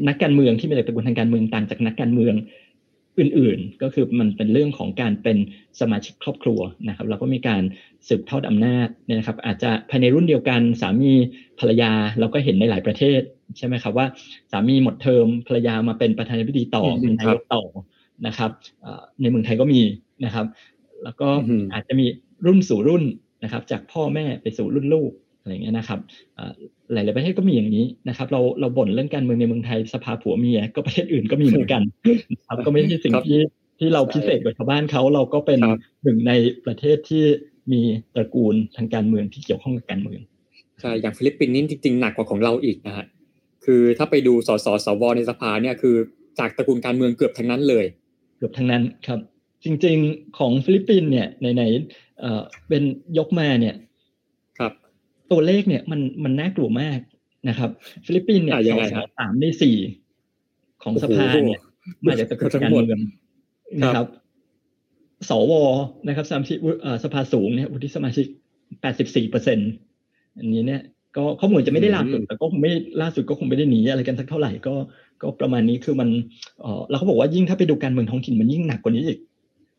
[0.08, 2.34] นักการเมืองที่ไม่ได้ตระกูลทางการเมืองต่างจากนักการเมือง
[3.18, 5.38] อื่นๆ ก็คือมันเป็นเรื่องของการเป็น
[5.80, 7.62] สมาชิกครอบครัวนะครับแล้วก็มีการ
[8.08, 11.12] สืบทอดอำนาจเนี่ยนะครับอาจจะภายในรุ่นเดียวกันสามี
[11.58, 13.20] ภรรยาเราก็เห็นในหลายประเทศ
[13.58, 14.06] ใช่ไหมครับว่า
[14.52, 17.62] สามีหมดเทอมภรรยามาเป็นประธานาธิบดีต่ออืมเป็นนายกต่อ
[18.26, 18.50] นะครับ
[18.82, 19.80] เอ่อในเมืองไทยก็มี
[20.24, 20.46] นะครับ
[21.04, 22.06] แล้วก็อืมอาจจะมี
[22.46, 23.04] รุ่นสู่รุ่น
[23.44, 25.10] นะครับ จากพ่อแม่ไปสู่รุ่นลูก
[25.44, 26.00] อะไรอย่างเงี้ยนะครับ
[26.36, 26.52] เอ่อ
[26.92, 31.82] หลาย ๆ ประเทศก็มีอย่างนี้นะครับ เราเราบ่นเรื่องการเมืองในเมืองไทยสภาผัวเมียก็ประเทศอื่นก็มีเหมือนกัน
[32.32, 33.40] นะครับก็ไม่ใช่สิ่งครับที่
[33.78, 36.32] ที่เราพิเศษกว่าชาวบ้านเขาเราก็เป็นครับหนึ่งใน
[36.64, 37.24] ประเทศที่
[37.72, 37.80] มี
[38.14, 40.20] ตระกูลทางการเมืองที่เกี่ยวข้องกับการเมือง
[40.80, 43.06] ใช่อย่างฟิลิปปินส์นี่จริง ๆ หนักกว่าของเราอีกนะฮะ
[43.64, 45.96] คือถ้าไปดูสสสวในสภาเนี่ยคือ
[46.38, 47.84] จากตระกูลการเมืองเกือบทั้งนั้นเลย
[48.38, 49.20] เกือบทั้งนั้นครับ
[49.64, 52.82] จริง ๆ ของฟิลิปปินส์เนี่ยไหนๆเอ่อเป็น
[53.18, 53.93] ยกมาเนี่ยครับ
[55.32, 56.98] ตัวเลขเนี่ยมันมันน่ากลัวมาก
[57.48, 57.70] นะครับ
[58.06, 59.76] ฟิลิปปินส์เนี่ยอะยัสงอไงงครับสามในสี่
[60.82, 61.60] ของสภาโอ้โหเนี่ย
[62.06, 63.00] มาจากตระกูลการเมือง
[63.82, 64.06] นะครับ
[65.30, 65.52] สว
[66.06, 66.58] นะครับสามสิบ
[67.04, 68.26] สภาสูงเนี่ยวุฒิสมาชิก
[68.80, 69.58] แปดสิบสี่เปอร์เซ็น
[70.38, 70.82] อันนี้เนี่ย
[71.16, 74.74] ก็ข้อมูลจะไม่ได้ล่าสุดแต่ก็คงไม่ล่าสุดก็คงไม่ได้หนีอะไรกันสักเท่าไหร่ก็
[75.22, 76.08] ก็ประมาณนี้คือมัน
[76.60, 79.33] เออแล้วเขาบอกว่ายิ่งถ้าไปดูการเมืองท้องถิ่นมันยิ่งหนักกว่านี้อีกเพ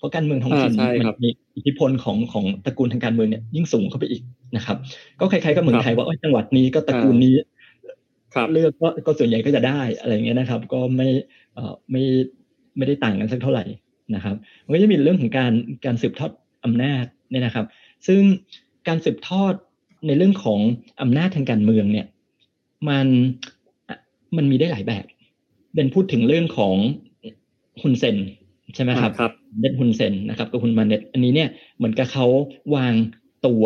[0.06, 4.22] ราะการเมืองท้องถิ่นอ่าใช่มัครับมีอิทธิพลของของตระกูลทางการเมืองเนี่ยยิ่งสูงเข้าไปอีก
[4.56, 4.78] นะครับ
[5.20, 7.34] ก็คล้ายๆกับเมืองไทยว่าเอ้ยจังหวัดนี้ก็ตระกูลนี้
[8.36, 11.08] ครับเลือกก็ก็ส่วนใหญ่ก็จะได้อะไรอย่างเงี้ยนะครับ ก็ไม่
[11.54, 12.04] เอ่อไม่
[12.78, 13.66] ไม่ได้ต่างกันสักเท่าไหร่
[14.16, 14.36] นะครับ
[14.66, 15.52] มันก็จะมีเรื่องของการ
[15.86, 16.32] การสืบทอด
[16.64, 17.66] อำนาจเนี่ยนะครับ
[18.08, 18.22] ซึ่ง
[18.88, 19.54] การสืบทอด
[20.08, 20.60] ในเรื่องของ
[21.02, 22.08] อำนาจทางการเมืองเนี่ย
[22.90, 23.08] มัน
[24.38, 25.06] มันมีได้หลายแบบ
[25.74, 26.76] เบนพูดถึงเรื่องของ
[27.82, 28.18] ฮุนเซน
[28.76, 32.28] ใช่ไหมครับอ่าครับ เน็ตฮุนเซนนะครับกับฮุนมาเน็ตอันนี้เนี่ยเหมือนกับเขา
[32.76, 32.94] วาง
[33.48, 33.64] ตัว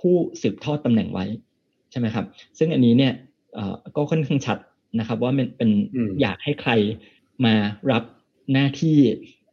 [0.00, 1.24] ผู้สืบทอดตำแหน่งไว้
[1.90, 2.24] ใช่ไหมครับ
[2.58, 3.12] ซึ่งอันนี้เนี่ย
[3.54, 4.58] เอ่อก็ค่อนข้างชัด
[4.98, 6.70] นะครับ ว่ามันเป็นอืมอยากให้ใคร
[7.44, 7.54] มา
[7.92, 8.02] รับ
[8.52, 8.98] หน้าที่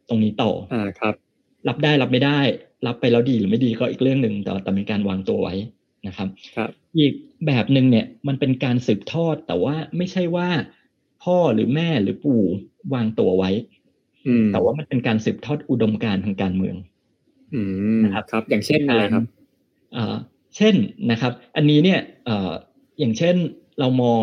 [0.08, 1.14] ตรงนี้ต่ออ่าครับ
[1.68, 2.40] รับได้รับไม่ได้
[2.86, 5.54] รับไปแล้วดีหรือไม่ดีก็อีกเรื่องหนึ่งแต่แต่มีการวางตัวไว้
[6.06, 7.12] นะครับครับ อีก
[7.46, 10.48] แบบหนึ่งเนี่ยมันเป็นการสืบทอดแต่ว่าไม่ใช่ว่า
[11.24, 12.42] พ่อหรือแม่หรือปู่
[12.94, 13.81] วางตัวไว้อืม
[14.52, 16.76] แต่ว่ามันเป็นการสืบทอดอุดมการณ์ทางการเมือง
[17.54, 17.60] อื
[17.98, 19.24] มนะครับครับ อย่างเช่นอะไรครับ
[19.92, 20.16] เอ่อ
[20.56, 20.74] เช่น
[21.10, 22.50] นะครับ อันนี้เนี่ยเอ่อ
[22.98, 23.36] อย่างเช่น
[23.80, 24.22] เรามอง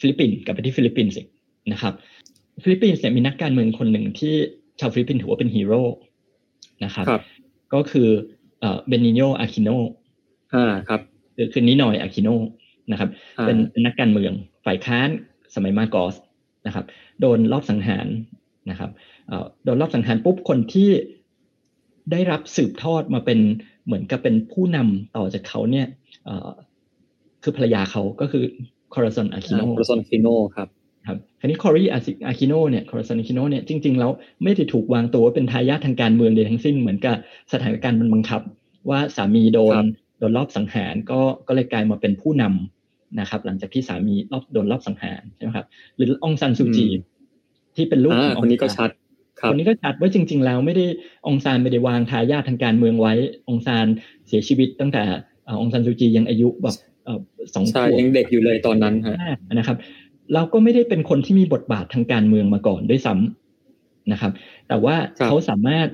[0.00, 1.22] ฟิลิปปินส์กลับไปที่ฟิลิปปินส์สิ
[1.72, 1.94] นะครับ
[2.62, 4.34] ฟิลิปปินส์เนี่ยมีนักการเมืองคนหนึ่งที่
[4.80, 5.82] ชาวฟิลิปปินส์ถือว่าเป็นฮีโร่
[6.84, 7.22] นะครับครับ
[7.74, 8.08] ก็คือ
[8.60, 9.68] เอ่อเบนิโญอาคิโน
[10.54, 11.00] อ่าครับ
[11.36, 12.28] คือคือนินอยอาคิโน
[12.90, 14.32] นะครับอ่าเป็นเป็นนักการเมือง
[14.66, 15.08] ฝ่ายค้าน
[15.54, 16.14] สมัยมาโกอส
[16.66, 16.84] นะครับ
[17.20, 18.06] โดนลอบสังหาร
[18.70, 19.15] นะครับเอ่อ
[19.64, 20.90] โดนลอบสังหารปุ๊บคนที่
[22.12, 23.38] ได้รับสืบทอดมาเป็น
[23.86, 25.86] เหมือนกับเป็นผู้นำต่อจากเขาเนี่ย
[26.24, 26.50] เอ่อ
[27.42, 28.44] คือภรรยาเขาก็คือ
[28.94, 30.68] คอราซอนอาคิโนคอราซอนอาคิโนครับ
[31.06, 31.84] ครับคราวนี้คอรี
[32.26, 34.10] อาคิโนเนี่ยคอราซอนอาคิโนเนี่ยจริงๆแล้ว
[34.42, 37.16] ไม่ได้ถูกวางตัวว่าเป็นทายาททางการเมืองใดทั้งสิ้นเหมือนกับ
[37.52, 38.40] สถานการณ์มันบังคับ
[38.90, 39.86] ว่าสามีโดนครับ
[40.18, 47.14] โดนลอบสังหารก็ก็เลยกลายมาเป็นผู้นำนะครับ หลังจากที่สามีลอบโดนลอบสังหารใช่ไหมครับหรือองซันซูจีอืม
[47.76, 48.90] ที่เป็นลูกอ่าของคนนี้ก็องซาชัด
[49.40, 50.86] ครับคนนี้ก็ชัดว่าจริง ๆ แล้วไม่ได้
[51.26, 53.12] องซานไม่ได้วางทายาททางการเมืองไว้
[53.48, 53.86] องซาน
[54.26, 55.02] เสียชีวิตตั้งแต่
[55.44, 57.20] เอ่อองซานซูจียังอายุแบบเอ่อ
[57.54, 59.76] สองขใช่วบยังเด็กอยู่เลยตอนนั้นฮะมากนะครับ
[60.34, 64.32] เราก็ไม่ได้เป็นคนที่มีบทบาททางการเมืองมาก่อนด้วยซ้ำนะครับ
[64.68, 65.88] แต่ว่าครับเขาสามารถ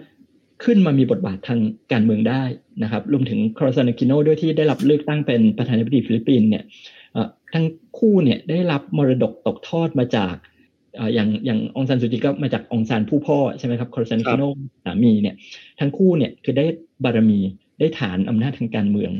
[0.64, 1.60] ขึ้นมามีบทบาททาง
[1.92, 2.42] การเมืองได้
[2.82, 6.64] นะครับรวมถึงคอราซอนอาคิโนด้วยที่ได้รับเลือกตั้งเป็นประธานาธิบดีฟิลิปปินส์เนี่ย
[7.12, 7.66] เอ่อทั้ง
[7.98, 14.42] คู่เนี่ยได้รับมรดกตกทอดมาจากเอ่ออย่างอย่างองซานสุจีก็มาจากองซานผู้พ่อใช่ไหมครับคอร์ซานกิโน
[14.84, 15.34] สามีเนี่ย
[15.80, 16.64] ทั้งคู่เนี่ยคือได้
[17.04, 17.38] บารมี
[17.78, 19.12] ได้ฐานอำนาจทางการเมือง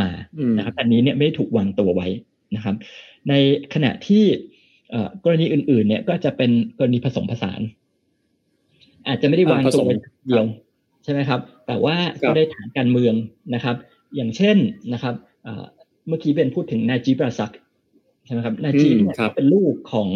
[0.00, 2.08] มาอืมนะครับอันนี้เนี่ยไม่ได้ถูกวางตัวไว้
[2.56, 2.76] นะครับ
[3.28, 3.34] ใน
[3.74, 4.24] ขณะที่
[4.90, 7.60] เอ่อกรณีอื่น ๆ เนี่ยก็จะเป็นกรณีผสมผสาน
[9.06, 9.94] อาจจะไม่ได้วางตัวไว้
[10.26, 10.46] เดียว
[11.04, 13.14] ใช่ไหมครับ แต่ว่าครัก็บได้ฐานการเมือง
[13.54, 13.76] นะครับ
[14.16, 14.56] อย่างเช่น
[14.92, 15.64] นะครับเอ่อ
[16.08, 17.52] เมื่อกี้เป็นพูดถึงนาจีบราซัก
[18.26, 20.08] ใช่ไหมครับนาจีบเนี่ยครับเป็นลูกของ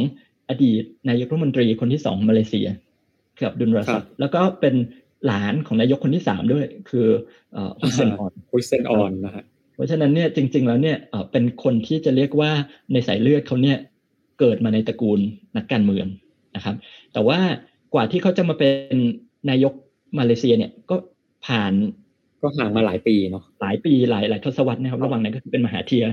[0.53, 2.67] อดีตนายกรัฐมนตรีคนที่สองของมาเลเซีย
[3.37, 4.75] คืออับดุลราซักแล้วก็เป็น
[5.27, 7.07] หลานของนายกคนที่สามด้วย คือ
[7.53, 12.51] เอ่อฮุสเซนออนฮุยเซนออนนะฮะเพราะฉะนั้นเนี่ยจริง ๆ แล้วเนี่ยเอ่อเป็นคนที่จะเรียกว่า
[12.93, 13.79] ในสายเลือดเขาเนี่ย
[14.41, 15.21] เกิดมาในตระกูล
[15.57, 16.07] นักการเมือง
[16.57, 16.77] นะครับ
[17.12, 17.38] แต่ว่า
[17.95, 18.97] กว่าที่เขาจะมาเป็น
[19.51, 19.73] นายก
[20.19, 20.97] มาเลเซียเนี่ยก็
[21.47, 21.73] ผ่าน
[22.42, 26.05] ก็ห่างมาหลายปีเนาะหลายปีหลายหลายทศวรรษนะครับระหว่างนั้นก็คือเป็นมหาเทีย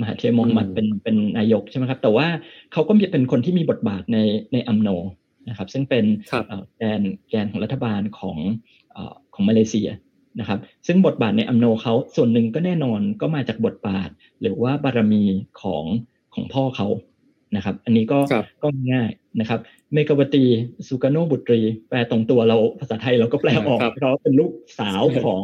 [0.00, 2.26] มหาเทียมองมัดเป็นเป็นนายกใช่ไหมครับ แต่ว่า
[2.72, 4.18] เขาก็เป็นคนที่มีบทบาทใน
[4.52, 4.88] ในอัมโน
[5.48, 6.04] นะครับ ซึ่งเป็น
[6.76, 8.38] แกนแกนของรัฐบาลของ
[9.34, 9.88] ของมาเลเซีย
[10.40, 14.08] นะครับ ซึ่งบทบาทในอัมโนเขาส่วนหนึ่งก็แน่นอนก็มาจากบทบาท
[14.40, 15.24] หรือว่าบารมี
[15.62, 15.84] ของ
[16.34, 16.88] ของพ่อเขา
[17.56, 18.18] นะครับ อันนี้ก็
[18.62, 19.60] ก็ง่าย นะครับ
[19.92, 20.44] เมกวตี
[20.88, 25.40] สุกาโนบุตรี แปลตรงตัวเราภาษาไทยเราก็แปลออกเพราะเป็นลูกสาวของ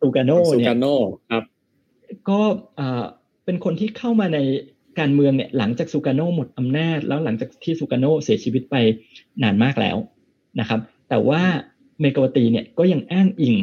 [0.00, 0.86] สุกาโนเนี่ยสุกาโน
[1.30, 1.44] ครับ
[2.28, 2.40] ก็
[3.44, 4.38] เป็นคนที่เข้ามาใน
[4.98, 8.76] การเมืองเนี่ยหลังจากสุกาโนหมดอำนาจ แล้วหลังจากที่สุกาโนเสียชีวิตไป
[9.42, 9.96] นานมากแล้ว
[10.60, 11.42] นะครับ แต่ว่า
[12.00, 13.56] เมกวตีเนี่ยก็ยังอ้างอิง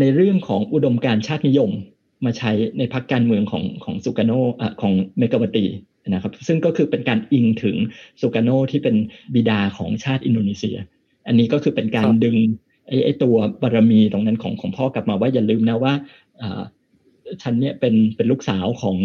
[0.00, 1.70] ในเรื่องของอุดมการชาตินิยม
[2.24, 4.32] มาใช้ในพรรคการเมืองของของสุกาโน
[4.80, 5.64] ของเมกวตี
[6.08, 7.76] นะครับซึ่งก็คือเป็นการอิงถึง
[8.20, 8.96] สุกาโนที่เป็น
[9.34, 10.76] บิดาของชาติอินโดนีเซีย
[11.26, 12.36] อันนี้ก็คือเป็นการดึง
[12.88, 15.94] ไอ้ไอ้ตัวบารมีตรงนั้นของของพ่อกลับมาว่าอย่าลืมนะว่า
[17.42, 18.96] ฉันเนี่ยเป็นเป็นลูกสาวของ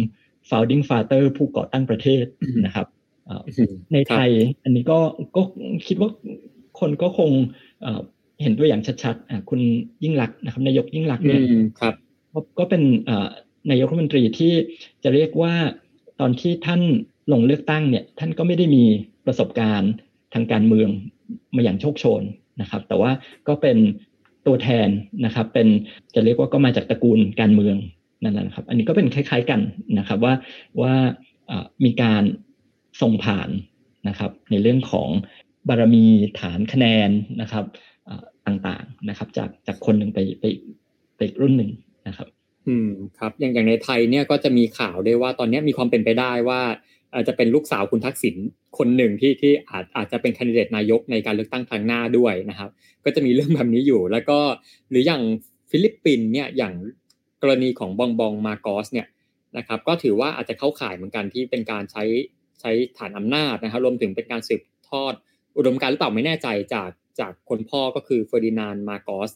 [0.49, 2.25] founding father ผู้ก่อตั้งประเทศ
[2.65, 2.88] นะครับ
[3.93, 4.29] ในไทย
[4.63, 4.99] อันนี้ก็
[5.36, 5.41] ก็
[5.88, 6.10] คิดว่า
[6.79, 7.31] คนก็คง
[8.41, 9.60] เห็นตัวอย่างชัดๆคุณ
[10.03, 11.41] ยิ่งรักนะครับนายกยิ่งรักเนี่ย
[12.60, 12.81] ก็เป็น
[13.71, 14.53] นายกรัฐมนตรีที่
[15.03, 15.53] จะเรียกว่า
[16.19, 16.82] ตอนที่ท่าน
[17.32, 18.84] ลงเลือกตั้งเนี่ยท่านก็ไม่ได้มี
[19.25, 19.91] ประสบการณ์
[20.34, 20.89] ทางการเมือง
[21.56, 22.21] มาอย่างโชคโชน
[22.62, 23.12] นะครับ แต่ว่า
[23.47, 23.77] ก็เป็น
[24.47, 24.88] ตัวแทน
[25.25, 25.67] นะครับ เป็น
[26.15, 27.75] จะเรียกว่าก็มาจากตระกูลการเมือง
[28.23, 29.62] นั่นแหละครับ อันนี้ก็เป็นคล้าย ๆกัน
[29.99, 30.34] นะครับว่า
[30.82, 30.93] ว่า
[31.86, 32.23] มีการ
[33.01, 33.49] ส่งผ่าน
[34.08, 35.10] นะครับ ในเรื่องของ
[35.67, 36.06] บารมี
[36.39, 37.10] ฐานคะแนน
[37.41, 37.65] นะครับ
[38.47, 40.45] ต่างๆนะครับ จากจากคนหนึ่งไปไป
[41.17, 41.71] ไปรุ่นหนึ่ง
[42.08, 42.27] นะครับ
[42.67, 46.62] อืมครับอย่างอย่างในไทยเนี่ยก็จะมีข่าวได้ว่าตอนนี้มีความเป็นไปได้ว่า
[47.13, 48.36] อาจจะเป็นลูกสาวคุณทักษิณ
[48.77, 52.69] คนหนึ่งที่ที่อาจอาจจะเป็นคนดิเดตนายกในการเลือกตั้งครั้งหน้าด้วยนะครับ
[53.06, 54.39] ก็จะมีเรื่องแบบนี้อยู่ แล้วก็
[54.89, 55.21] หรืออย่าง
[55.69, 56.73] ฟิลิปปินส์เนี่ยอย่าง
[57.41, 59.08] กรณีของบองบองมาโกสเนี่ย
[59.58, 62.03] นะครับก็ถือว่าอาจจะเข้าข่ายเหมือนกันที่เป็นการใช้
[62.62, 65.13] ใช้ฐานอำนาจนะครับรวมถึงเป็นการสืบทอด
[65.58, 69.32] อุดมการณ์หรือเปล่าไม่แน่ใจจากจากคนพ่อก็คือเฟอร์ดินานมาโกส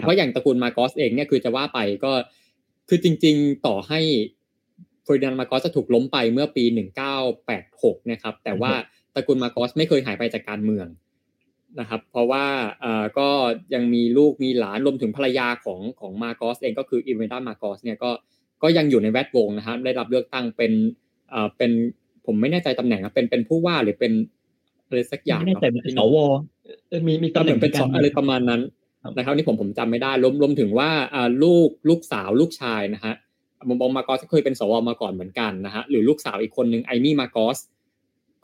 [0.00, 2.12] เพราะอย่างตระกูลมาโกสเองเนี่ยคือจะว่าไปก็
[2.88, 4.00] คือจริงๆต่อให้
[5.04, 6.64] เฟอร์ดินานมาโกสจะถูกล้มไปเมื่อปี
[7.36, 8.72] 1986 นะครับ แต่ว่า
[9.14, 10.86] ตระกูลมาโกสไม่เคยหายไปจากการเมือง
[11.80, 12.44] นะครับ เพราะว่า
[13.18, 13.28] ก็
[13.74, 18.10] ยังมีลูกมีหลานรวมถึงภรรยาของของมาโกสเองก็คืออิเมลดามาโกสเนี่ยก็
[18.62, 20.72] ก็ยังอยู่ในแวดวงนะครับได้รับเลือกตั้งเป็น
[21.56, 21.70] เป็น
[22.26, 24.12] ผมไม่แน่ใจตำแหน่งนะเป็นเป็นผู้ว่าหรือเป็น
[24.86, 26.16] อะไรสักอย่างไม่แน่ใจเป็นสว
[27.06, 28.60] มีมีตำแหน่งเป็นอะไรประมาณนั้น
[29.16, 30.90] นะครับนี่ผมผมจำไม่ได้รวมรวมถึงว่า
[31.42, 33.14] ลูกลูกสาวลูกชายนะฮะ
[33.68, 37.58] บองบองมาโกสเคยเป็นสวมาก่อนเหมือนกันนะฮะหรือลูกสาวอีกคนหนึ่งไอมี่มาโกส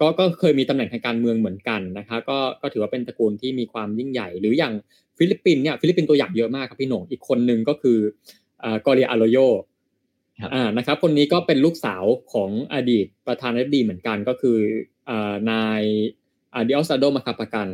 [0.01, 4.73] ก็ก็เคยมีตำแหน่งทางการเมืองเหมือนกันนะคะก็ก็ถือว่าเป็นตระกูลที่มีความยิ่งใหญ่ หรืออย่าง
[5.19, 7.99] ฟิลิปปินส์เนี่ยฟิลิปปินส์ตัวอย่างเยอะมากครับพี่หนงอีกคนหนึ่งก็คือ
[8.87, 9.39] กอริอาโลโย
[10.55, 14.59] อ่านะครับคนนี้ก็เป็นลูกสาวของอดีตประธานาธิบดีเหมือนกันก็คือ
[15.11, 15.83] อ่านาย
[16.55, 17.69] อาดิออสซาโดมาคาปากัน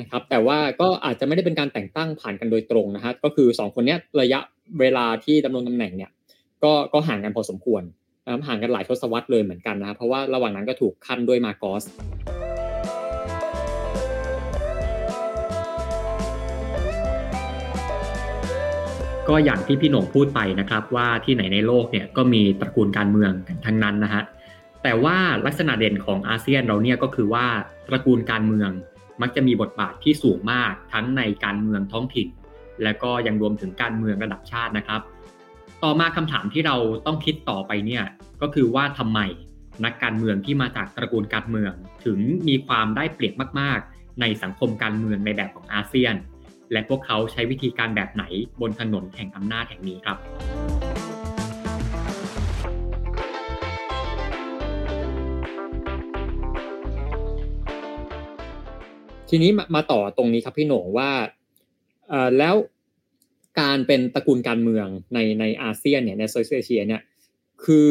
[0.00, 4.40] นะครับแต่ว่าก็อาจจะไม่ได้เป็นการแต่งตั้งผ่านกันโดยตรงนะฮะก็คือสองคนนี้ระยะ
[4.80, 6.10] เวลาที่ดำรงตำแหน่งเนี่ย
[6.64, 7.82] ก็ก็ห่างกันพอสมควร
[8.24, 11.82] นะครับห่างกันหลายทศวรรษเลยเหมือนกันนะครับเพราะว่าระหว่างนั้นก็ถูกขั้นด้วยมาโกส
[19.28, 24.22] ก็อย่างที่พี่หนงพูดไปนะครับว่าที่ไหนในโลกเนี่ยก็มีตระกูลการเมืองกันทั้งนั้นนะฮะ
[24.82, 27.46] แต่ว่าลักษณะเด่นของอาเซียนเราเนี่ยก็คือว่า
[27.88, 28.70] ตระกูลการเมือง
[29.20, 32.28] มักจะมีบทบาทที่สูงมากทั้งในการเมืองท้องถิ่น
[32.82, 35.00] และก็ยังรวมถึงการเมืองระดับชาตินะครับ
[35.82, 38.04] ต่อมาคำถามที่เราต้องคิดต่อไปเนี่ย
[38.42, 39.20] ก็คือว่าทำไม
[39.84, 41.72] นักการเมืองที่มาจากตระกูลการเมือง
[42.04, 46.14] ถึงมีความได้เปรียบมาก ๆ ในสังคมการเมืองในแบบของอาเซียน
[46.72, 48.24] และพวกเขาใช้วิธีการแบบไหน
[48.60, 50.18] บนถนนแห่งอำนาจแห่งนี้ครับ
[59.30, 61.10] ทีนี้มาต่อตรงนี้ครับพี่หนงว่า
[62.38, 62.54] แล้ว
[63.60, 67.02] การเป็นตระกูลการเมืองในในอาเซียนเนี่ยในโซเชียลเชียเนี่ย
[67.64, 67.90] คือ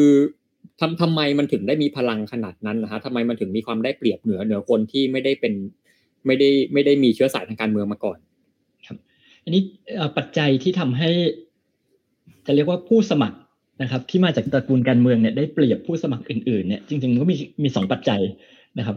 [0.80, 5.54] ทำทำไมมันถึงได้มีพลังขนาดนั้นนะฮะทำไมมันถึงมีความได้เปรียบเหนือเหนือคนที่ไม่ได้เป็น
[6.26, 8.18] ไม่ได้ไม่ได้มีเชื้อสายทางการเมืองมาก่อน
[8.86, 8.96] ครับ
[9.44, 9.62] อันนี้
[10.16, 11.10] ปัจจัยที่ทำให้
[12.46, 13.38] จะเรียกว่าผู้สมัคร
[13.82, 18.20] นะครับ ที่มาจากตระกูลการเมืองเนี่ยได้เปรียบผู้สมัครอื่นๆเนี่ยจริงๆก็มีมีสองปัจจัย
[18.78, 18.96] นะครับ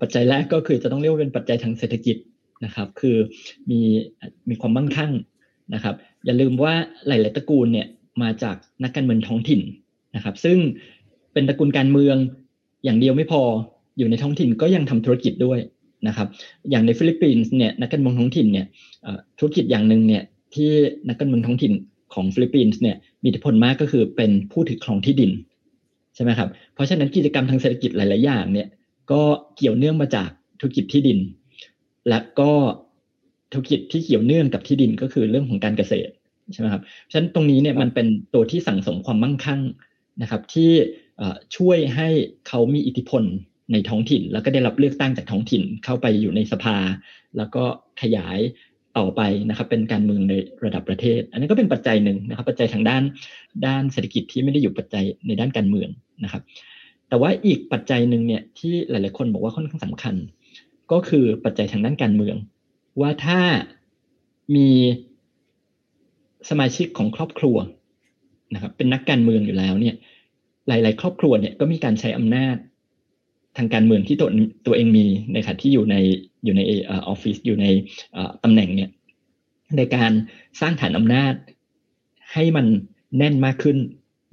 [0.00, 2.16] ปัจจัยแรกก็คือจะต้องเรียกว่าเป็นปัจจัยทางเศรษฐกิจ
[2.64, 3.16] นะครับ คือ
[3.70, 3.80] มี
[4.48, 5.12] มีความมั่งคั่ง
[5.74, 5.94] นะครับ
[6.24, 6.74] อย่าลืมว่า
[7.06, 7.86] หลาย ๆ ตระกูลเนี่ย
[8.22, 9.60] มาจากนักการเมืองท้องถิ่น
[10.16, 10.58] นะครับ ซึ่ง
[11.32, 12.16] เป็นตระกูลการเมือง
[12.84, 13.42] อย่างเดียวไม่พอ
[13.98, 15.58] อยู่ในท้องถิ่นก็ยังทำธุรกิจด้วย
[16.08, 16.28] นะครับ
[16.70, 18.66] อย่างในฟิลิปปินส์เนี่ยนักการเมืองท้องถิ่นเนี่ย
[19.38, 20.22] ธุรกิจอย่างหนึ่งเนี่ย
[20.54, 20.70] ที่
[21.08, 21.72] นักการเมืองท้องถิ่น
[22.14, 25.30] ของฟิลิปปินส์เนี่ยมีอิทธิพลมากก็คือเป็นผู้ถือครองที่ดิน
[26.14, 28.68] ใช่ไหมครับ เพราะฉะนั้นกิจกรรมทางเศรษฐกิจหลาย ๆ อย่างเนี่ย
[29.12, 29.22] ก็
[29.56, 31.18] เกี่ยวเนื่องมาจากธุรกิจที่ดิน
[32.08, 32.52] และก็
[33.52, 36.12] ธุรกิจที่เกี่ยวเนื่องกับที่ดินก็คือเรื่องของการเกษตร
[36.52, 39.60] ใช่ไหมครับฉะนั้นตรงนี้เนี่ยมันเป็นตัวที่สั่งสมความมั่งคั่ง
[40.22, 40.70] นะครับ ที่
[41.56, 42.08] ช่วยให้
[42.48, 43.22] เขามีอิทธิพล
[43.72, 46.76] ในท้องถิ่น แล้วก็ได้รับเลือกตั้งจากท้องถิ่นเข้าไปอยู่ในสภา
[47.36, 47.64] แล้วก็
[48.02, 48.38] ขยาย
[48.98, 53.02] ต่อไปนะครับ เป็นการเมืองในระดับประเทศ อันนี้ก็เป็นปัจจัยหนึ่งนะครับ ปัจจัยทางด้าน
[53.66, 55.88] ด้านเศรษฐกิจที่ไม่ได้อยู่ปัจจัยในด้านการเมือง
[56.24, 56.42] นะครับ
[57.08, 60.14] แต่ว่าอีกปัจจัยหนึ่งเนี่ยที่หลาย ๆ คนบอกว่าค่อนข้างสำคัญ
[60.92, 62.36] ก็คือปัจจัยทางด้านการเมือง
[63.00, 63.40] ว่าถ้า
[64.56, 64.68] มี
[66.50, 67.56] สมาชิกของครอบครัว
[68.54, 69.94] นะครับเป็นนักการเมืองอยู่แล้วเนี่ย
[70.68, 72.56] หลาย ๆ ครอบครัวเนี่ยก็มีการใช้อำนาจ
[73.56, 74.28] ทางการเมืองที่ตัว
[74.66, 75.96] ตัวเองมีในขณะที่อยู่ใน
[76.44, 77.66] อยู่ในออฟฟิศอยู่ใน
[78.44, 78.90] ตำแหน่งเนี่ย
[79.76, 80.12] ในการ
[80.60, 81.34] สร้างฐานอำนาจ
[82.32, 82.66] ให้มัน
[83.18, 83.78] แน่นมากขึ้น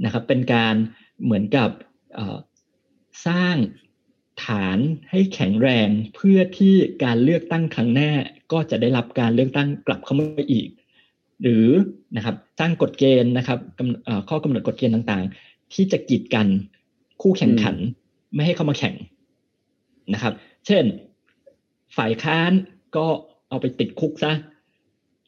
[0.05, 0.75] นะครับ เป็นการ
[1.23, 1.69] เหมือนกับ
[3.27, 3.55] สร้าง
[4.45, 4.77] ฐาน
[5.11, 8.11] ให้แข็งแรงเพื่อที่การเลือกตั้งครั้งหน้า
[8.51, 10.67] ก็จะได้รับการเลือกตั้งกลับเข้ามาอีก
[11.41, 11.67] หรือ
[12.15, 13.59] นะครับสร้างกฎเกณฑ์นะครับ
[14.29, 16.47] ข้อกำหนดกฎเกณฑ์ต่างๆ ที่จะกีดกัน
[17.21, 17.75] คู่แข่งขัน
[18.33, 18.95] ไม่ให้เข้ามาแข่ง
[20.13, 20.33] นะครับ
[20.67, 20.83] เช่น
[21.97, 22.51] ฝ่ายค้าน
[22.95, 23.07] ก็
[23.49, 24.33] เอาไปติดคุกซะ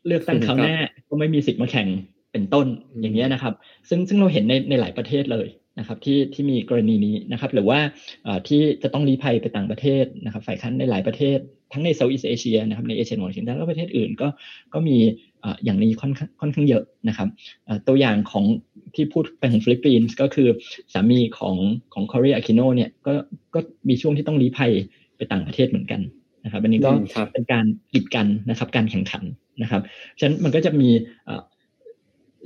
[0.08, 0.76] เลือกตั้งคราวหน้า
[1.10, 1.88] ก็ไม่มีสิทธิ์มาแข่ง
[2.32, 2.68] เป็นต้น
[3.02, 3.54] อย่างนี้นะครับ
[3.90, 5.48] ซึ่งซึ่งเราเห็นในในหลายประเทศเลย
[5.80, 7.80] นะครับที่ที่มีกรณีนี้นะครับ หรือว่า
[8.48, 11.38] ที่จะต้องลี้ภัยไปต่างประเทศนะครับ ฝ่ายค้านในหลายประเทศ
[11.74, 14.28] ทั้งใน Southeast Asia นะครับในเอเชียตะวันออกเฉียงใต้และประเทศอื่นก็
[14.74, 14.98] ก็มี
[15.64, 17.28] อย่างนี้ค่อนข้างค่อนข้างเยอะนะครับ
[17.88, 18.46] ตัวอย่างของ
[18.96, 20.48] ที่พูดไปของฟิลิปปินส์ก็คือ
[20.94, 21.56] สามีของ
[21.94, 23.14] ของคอรีอาคิโนเนี่ยก็
[23.54, 23.60] ก็
[23.90, 24.72] มีช่วงที่ต้องลี้ภัย
[25.18, 26.02] ไปต่างประเทศเหมือนกัน
[26.44, 26.92] นะครับอันนี้ก็
[27.34, 29.24] เป็นการกีดกันนะครับ การแข่งขัน
[29.62, 29.82] นะครับ
[30.20, 30.90] ฉะนั้นมันก็จะมี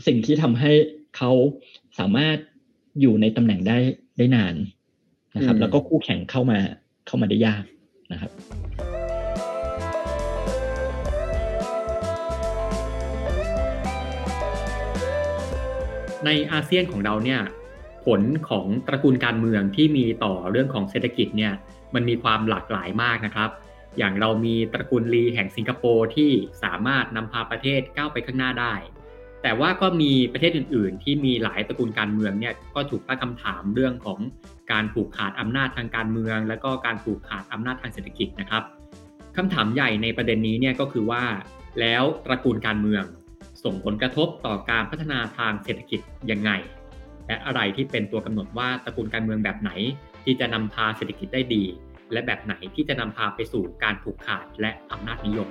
[0.07, 0.71] สิ่งที่ทำให้
[1.17, 1.31] เขา
[1.99, 2.37] สามารถ
[2.99, 3.77] อยู่ในตำแหน่งได้
[4.17, 4.55] ได้นาน
[5.35, 6.59] นะครับ แล้วก็คู่แข่งเข้ามา
[7.07, 7.63] เข้ามาได้ยาก
[8.11, 8.31] นะครับ
[16.25, 17.41] ในอาเซียนของเราเนี่ย
[18.05, 21.53] ผลของตระกูลการเมืองที่มีต่อเรื่องของเศรษฐกิจเนี่ย
[21.93, 23.49] มันมีความหลากหลายมากนะครับ
[23.97, 26.31] อย่างเรามีตระกูลลีแห่งสิงคโปร์ที่
[26.63, 28.73] สามารถนำพาประเทศก้าวไปข้างหน้าได้
[29.43, 34.19] แต่ว่าก็มีประเทศอื่น ๆ ที่มีหลายตระกูลการเมืองเนี่ยก็ถูกตั้งคำถามเรื่องของ
[34.71, 38.63] การผูกขาดอำนาจทางการเมือง และก็การผูกขาดอำนาจทางเศรษฐกิจนะครับ
[39.37, 41.23] คำถามใหญ่ในประเด็นนี้เนี่ยก็คือว่า
[41.79, 43.03] แล้วตระกูลการเมือง
[43.63, 45.99] ส่งผลกระทบต่อการพัฒนาทางเศรษฐกิจ
[46.31, 46.51] ยังไง
[47.27, 49.71] และอะไรที่เป็นตัวกำหนดว่าตระกูลการเมืองแบบไหน
[50.23, 51.63] ที่จะนำพาเศรษฐกิจได้ดี
[52.11, 55.49] และแบบไหนที่จะนำพาไปสู่การผูกขาดและอำนาจนิยม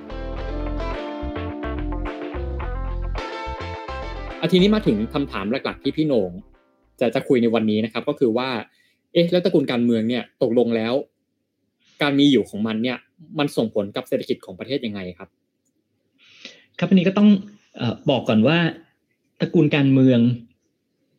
[4.40, 6.31] อาทีนี้มาถึงคำถามหลักๆที่พี่โหนง
[7.01, 8.49] จะจะคุยในวันนี้นะครับ ก็คือว่า
[9.12, 10.94] เอ๊ะแล้วตระกูลการเมืองเนี่ยตกลงแล้ว
[12.03, 12.99] การมีอยู่ของมันเนี่ย
[13.38, 15.29] มันส่งผลกับเศรษฐกิจของประเทศยังไงครับ
[16.79, 17.29] ครับอันนี้ก็ต้อง
[18.11, 18.59] บอกก่อนว่า
[19.40, 20.20] ตระกูลการเมือง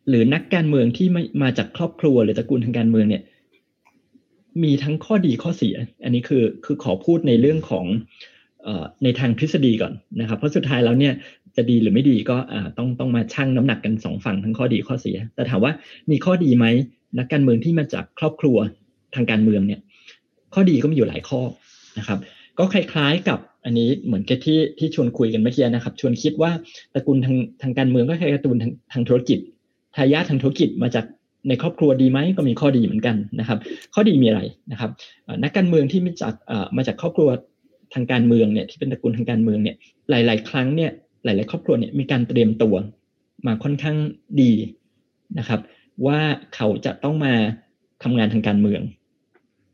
[0.08, 1.06] หรือนักการเมืองที่
[1.42, 3.22] มาจากครอบครัวหรือตระกูลทางการเมืองเนี่ย
[4.62, 7.86] มีทั้งข้อดีข้อเสีย อันนี้คือคือขอพูดในเรื่องของ
[9.04, 11.14] ในทางทฤษฎีก่อนนะครับ เพราะสุดท้ายแล้วเนี่ย
[11.58, 12.36] จะดีหรือไม่ดีก็
[12.78, 15.72] ต้องต้องมาชั่งน้ำหนักกันสองฝั่งทั้งข้อดีข้อเสีย แต่ถามว่า
[16.10, 16.66] มีข้อดีไหม
[17.18, 18.56] นักการเมืองที่มาจากครอบครัว
[19.14, 19.80] ทางการเมืองเนี่ย
[20.54, 21.40] ข้อดีก็มีอยู่หลายข้อ
[21.98, 22.18] นะครับ
[22.58, 26.50] ก็คล้ายๆกับอันนี้เหมือนกับที่ที่ชวนคุยกันเมื่อกี้นะครับ ชวนคิดว่า
[26.94, 29.38] ตระกูลทางทางการเมืองก็คล้ายตระกูลทางทางธุรกิจ
[29.96, 31.04] ทายาททางธุรกิจมาจาก
[31.48, 33.58] ในครอบครัวดีไหมก็มีข้อดีเหมือนกันนะครับ
[33.94, 34.40] ข้อดีมีอะไร
[34.72, 34.90] นะครับ
[35.42, 36.34] นักการเมืองที่มาจาก
[36.76, 37.28] มาจากครอบครัว
[37.94, 39.76] ทางการเมืองเนี่ยที่เป็นตระกูลทางการเมืองเนี่ย
[40.10, 40.90] หลาย ๆ ครั้งเนี่ย
[41.28, 42.74] หลาย ๆ ครอบครัวเนี่ยมีการเตรียมตัว
[43.46, 43.96] มาค่อนข้าง
[44.42, 44.52] ดี
[45.38, 45.60] นะครับ
[46.06, 46.20] ว่า
[46.54, 47.34] เขาจะต้องมา
[48.02, 48.82] ทำงานทางการเมือง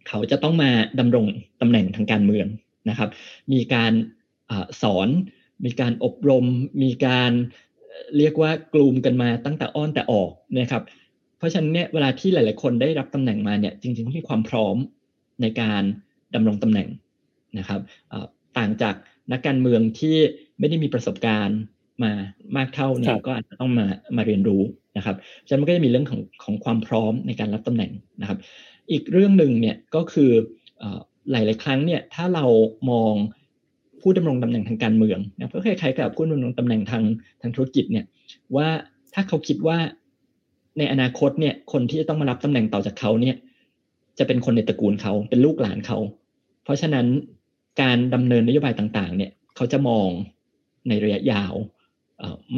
[0.09, 1.27] เขาจะต้องมาดำรง
[1.61, 2.47] ตำแหน่งทางการเมือง
[2.89, 3.11] นะครับ
[3.53, 3.93] มีการ
[4.51, 5.09] อสอน
[5.65, 6.45] มีการอบรม
[6.83, 7.33] มีการ
[8.17, 10.83] เรียกว่ากลุ่มกันมาตั้งแต่อ้อนแต่ออกนะครับ
[11.39, 14.77] เพราะฉะนั้นเนี่ยเวลาที่หลาย ๆ คนได้รับตำแหน่งมาเนี่ยจริงๆต้องมีความพร้อม
[15.43, 15.83] ในการ
[16.35, 16.89] ดำรงตำแหน่ง
[17.59, 17.81] นะครับ
[18.59, 18.95] ต่างจาก
[19.33, 20.17] นักการเมืองที่
[20.59, 21.61] ไม่ได้มีประสบการณ์
[22.03, 22.13] มา
[22.57, 23.87] มากเท่าเนี่ยก็อาจจะต้องมา
[24.17, 24.63] มาเรียนรู้
[24.97, 28.39] นะครับฉะนั้นมันก็จะมีเรื่องของของความพร้อมในการรับตำแหน่งนะครับ
[28.91, 30.31] อีกเรื่องหนึ่งเนี่ยก็คือ
[31.31, 32.47] หลาย ๆ ครั้งเนี่ยถ้าเรา
[32.91, 33.15] มอง
[34.01, 37.05] ผู้ดำรงตำแหน่งทางการเมืองนะก็คล้ายๆกับผู้ดำรงตำแหน่งทาง
[37.41, 38.05] ทางธุรกิจเนี่ย
[38.57, 38.69] ว่า
[39.15, 39.79] ถ้าเขาคิดว่า
[40.79, 43.37] ในอนาคตเนี่ยคนที่จะต้องมารับตำแหน่งต่อจากเขาเนี่ย
[44.19, 45.99] จะเป็นคนในตระกูลเขาเป็นลูกหลานเขา
[46.65, 47.07] เพราะฉะนั้น
[47.81, 50.09] การดำเนินนโยบายต่าง ๆ เนี่ยเขาจะมอง
[50.89, 51.55] ในระยะยาว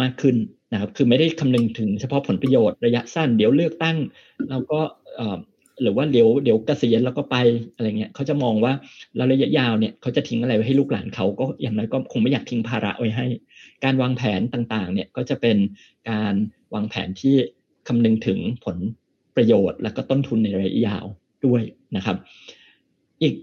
[0.00, 0.36] มากขึ้น
[0.72, 3.96] นะครับ คือไม่ได้คำนึงถึงเฉพาะผลประโยชน์ระยะสั้น เดี๋ยวเลือกตั้ง
[4.50, 4.80] แล้วก็
[5.82, 7.36] หรือว่าเดี๋ยวเดี๋ยวเกษียณแล้วก็ไป
[7.74, 8.72] อะไรเงี้ยเขาจะมองว่า
[9.16, 13.26] เราระยะยาวเนี่ยเขาจะทิ้งอะไรไว้ให้ลูกหลานเขาก็อย่างน้อยก็คงไม่อยากทิ้งภาระไว้ให้
[13.84, 15.56] การวางแผนต่างๆ เนี่ยก็จะเป็น
[16.10, 16.34] การ
[16.74, 17.34] วางแผนที่
[17.88, 18.76] คำนึงถึงผล
[19.36, 21.04] ประโยชน์และก็ต้นทุนในระยะยาว
[21.46, 21.62] ด้วย
[21.96, 22.16] นะครับ
[23.22, 23.34] อีก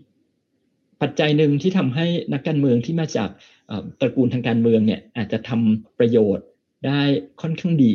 [1.02, 3.30] ปัจจัยหนึ่งที่ทำให้นักการเมืองที่มาจาก
[4.00, 6.46] ตระกูลทางการเมืองเนี่ยอาจจะทำประโยชน์
[6.86, 7.02] ได้
[7.42, 7.94] ค่อนข้างดี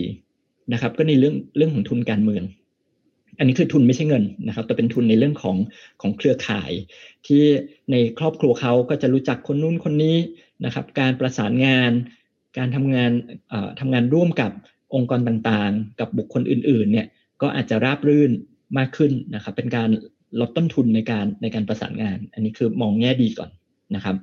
[0.72, 2.44] นะครับ ก็ในเรื่องเรื่องของทุนการเมือง
[3.38, 5.56] อันนี้คือทุนไม่ใช่เงินนะครับ แต่เป็นทุนในเรื่องของ
[6.00, 6.70] ของเครือข่าย
[7.26, 7.42] ที่
[7.90, 10.16] ในครอบครัวเขาก็จะรู้จักคนนู้นคนนี้
[10.64, 11.92] นะครับ การประสานงาน
[12.58, 13.10] การทำงาน
[13.80, 14.50] ทำงานร่วมกับ
[14.94, 17.06] องค์กรต่างๆ กับบุคคลอื่นๆเนี่ย
[17.42, 18.30] ก็อาจจะราบรื่น
[18.78, 19.88] มากขึ้นนะครับ เป็นการ
[20.40, 23.50] ลดต้นทุนในการในการประสานงาน อันนี้คือมองแง่ดีก่อน
[23.94, 24.16] นะครับ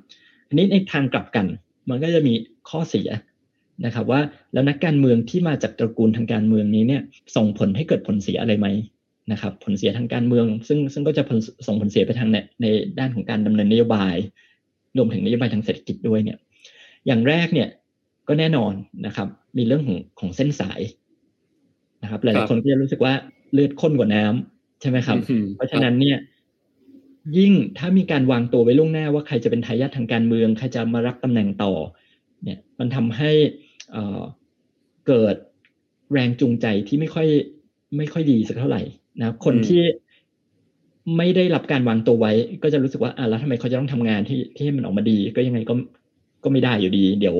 [0.48, 1.46] อันนี้ในทางกลับกัน
[1.88, 2.34] มันก็จะมี
[2.70, 3.08] ข้อเสีย
[3.84, 4.20] นะครับว่า
[4.52, 7.02] แล้วนักการเมืองที่มาจากตระกูลทางการเมืองนี้เนี่ย
[7.36, 8.68] ส่งผลให้เกิดผลเสียอะไรไหม
[9.32, 11.22] นะครับ ผลเสียทางการเมือง ซึ่งซึ่งก็จะ
[11.66, 12.66] ส่งผลเสียไปทางในใน
[12.98, 14.14] ด้านของการดำเนินนโยบาย
[14.96, 16.38] รวมถึงนโยบายทางเศรษฐกิจด้วยเนี่ย
[17.06, 17.68] อย่างแรกเนี่ย
[18.28, 18.72] ก็แน่นอน
[19.06, 20.80] นะครับ มีเรื่องของของเส้นสาย
[22.02, 23.14] นะครับ หลายๆคนก็จะรู้สึกว่า
[23.52, 25.18] เลือดข้นกว่าน้ำใช่ไหมครับ
[25.56, 26.16] เพราะฉะนั้นเนี่ย
[27.36, 31.72] ยิ่งถ้ามีการวางตัวไว้ล่วงหน้าว่าใครจะเป็นทายาททางการเมือง ใครจะมารับตำแหน่งต่อ
[32.44, 33.30] เนี่ยมันทำให้
[35.06, 35.36] เกิด
[36.12, 37.26] แรงจูงใจที่ไม่ค่อย
[37.96, 38.82] ไม่ค่อยดีสักเท่าไหร่
[39.20, 39.82] นะคนที่
[41.16, 45.74] ไม่ได้รับการวางตัวไว้ ก็จะรู้สึกว่าอ่าแล้วทำไมเขาจะต้องทำงานที่ที่ให้มันออกมาดี ก็ยังไงก็
[46.44, 47.36] ก็ไม่ได้อยู่ดี เดี๋ยว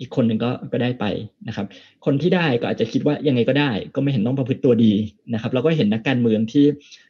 [0.00, 1.04] อีกคนหนึ่งก็ก็ได้ไป
[1.48, 1.66] นะครับ
[2.04, 4.92] คนที่ได้ก็อาจจะคิดว่ายังไงก็ได้ ก็ไม่เห็นต้องประพฤติตัวดี
[5.34, 6.64] นะครับ แล้วก็เห็นนักการเมืองที่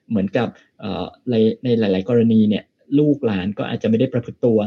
[0.09, 0.49] เหมือนกับ
[1.31, 2.65] ในในหลาย ๆ กรณีเนี่ย
[2.99, 4.59] ลูกหลานก็อาจจะไม่ได้ประพฤติตัว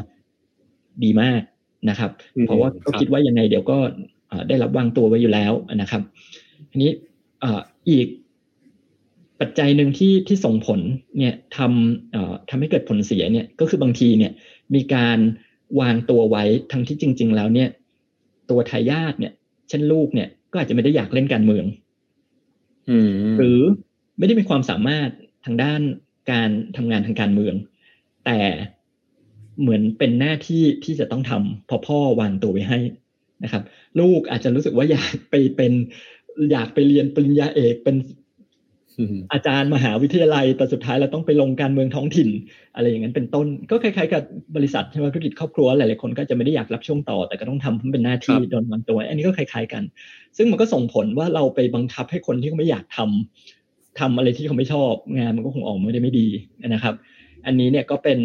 [1.04, 1.42] ดีมาก
[1.90, 2.12] นะครับ
[2.46, 3.78] เพราะว่าก็คิดว่ายังไงเดี๋ยวก็
[4.48, 6.02] ได้รับวางตัวไว้อยู่แล้วนะครับ
[6.72, 6.92] ทีนี้
[7.90, 8.08] อีก
[9.40, 10.80] ปัจจัยหนึ่งที่ที่ส่งผล
[11.18, 14.32] เนี่ยทำทำให้เกิดผลเสียเนี่ยก็คือบางทีเนี่ย
[14.76, 15.20] มีการ
[15.82, 17.70] วางตัวไว้ทั้งที่จริง ๆ แล้วเนี่ย
[18.50, 19.34] ตัวทายาทเนี่ย
[19.70, 21.66] เช่นลูกเนี่ยก็อาจจะไม่ได้อยากเล่นการเมือง
[23.38, 23.62] หรือ
[24.18, 25.10] ไม่ได้มีความสามารถ
[25.46, 25.82] ทางด้าน
[26.32, 27.56] การทำงานทางการเมือง
[28.26, 28.40] แต่
[29.62, 32.80] เหมือนเป็นหน้าที่ที่จะต้องทำพอพ่อวางตัวไว้ให้
[33.44, 33.64] นะครับ
[34.00, 35.74] ลูกอาจจะรู้สึกว่าอยากไปเป็น
[36.52, 37.96] อยากไปเรียนปริญญาเอกเป็น
[39.34, 42.30] อาจารย์มหาวิทยาลัย แต่สุดท้ายเราต้องไปลงการเมืองท้องถิ่น
[42.76, 44.24] อะไรอย่างนั้นเป็นต้น ก็คล้ายๆกับ
[44.56, 49.84] บริษัทใช่ไหมธุรกิจครอบครัวหลายๆคนก็จะไม่ได้อยากรับช่วงต่อ แต่ก็ต้องทำเพราะเป็นหน้าที่โดนวางตัว อันนี้ก็คล้าย ๆกัน
[50.38, 53.59] ซึ่งมันก็ส่งผลว่าเราไปบังคับให้คนที่เขาไม่อยากทำ
[54.00, 56.28] ทำอะไรที่เขาไม่ชอบงานมันก็คงออกไม่ได้ไม่ดี
[56.68, 56.96] นะครับ
[57.46, 58.20] อันนี้เนี่ยก็เป็น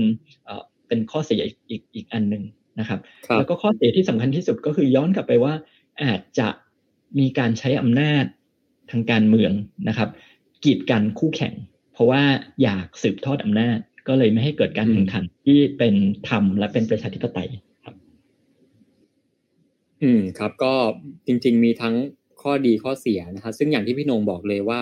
[0.89, 2.43] เป็นข้อเสียอีกอีกอันหนึ่ง
[2.81, 3.01] นะครับ
[3.39, 5.55] แล้วก็ข้อเสียที่สำคัญที่สุดก็คือย้อนกลับไปว่า
[6.03, 6.49] อาจจะ
[7.19, 8.25] มีการใช้อำนาจ
[8.91, 9.53] ทางการเมือง
[9.89, 10.09] นะครับ
[10.65, 11.55] กีดกันคู่แข่ง
[11.93, 12.23] เพราะว่า
[12.63, 15.95] อยากสืบทอดอำนาจ ก็เลยไม่ให้เกิดการแข่งขันที่เป็น
[16.29, 17.49] ธรรมและเป็นประชาธิปไตย
[17.85, 17.95] ครับ
[20.03, 20.75] อืมครับ ก็
[21.27, 21.95] จริง ๆ มีทั้ง
[22.45, 24.81] ข้อดีข้อเสียนะครับซึ่งอย่างที่พี่นงบอกเลยว่า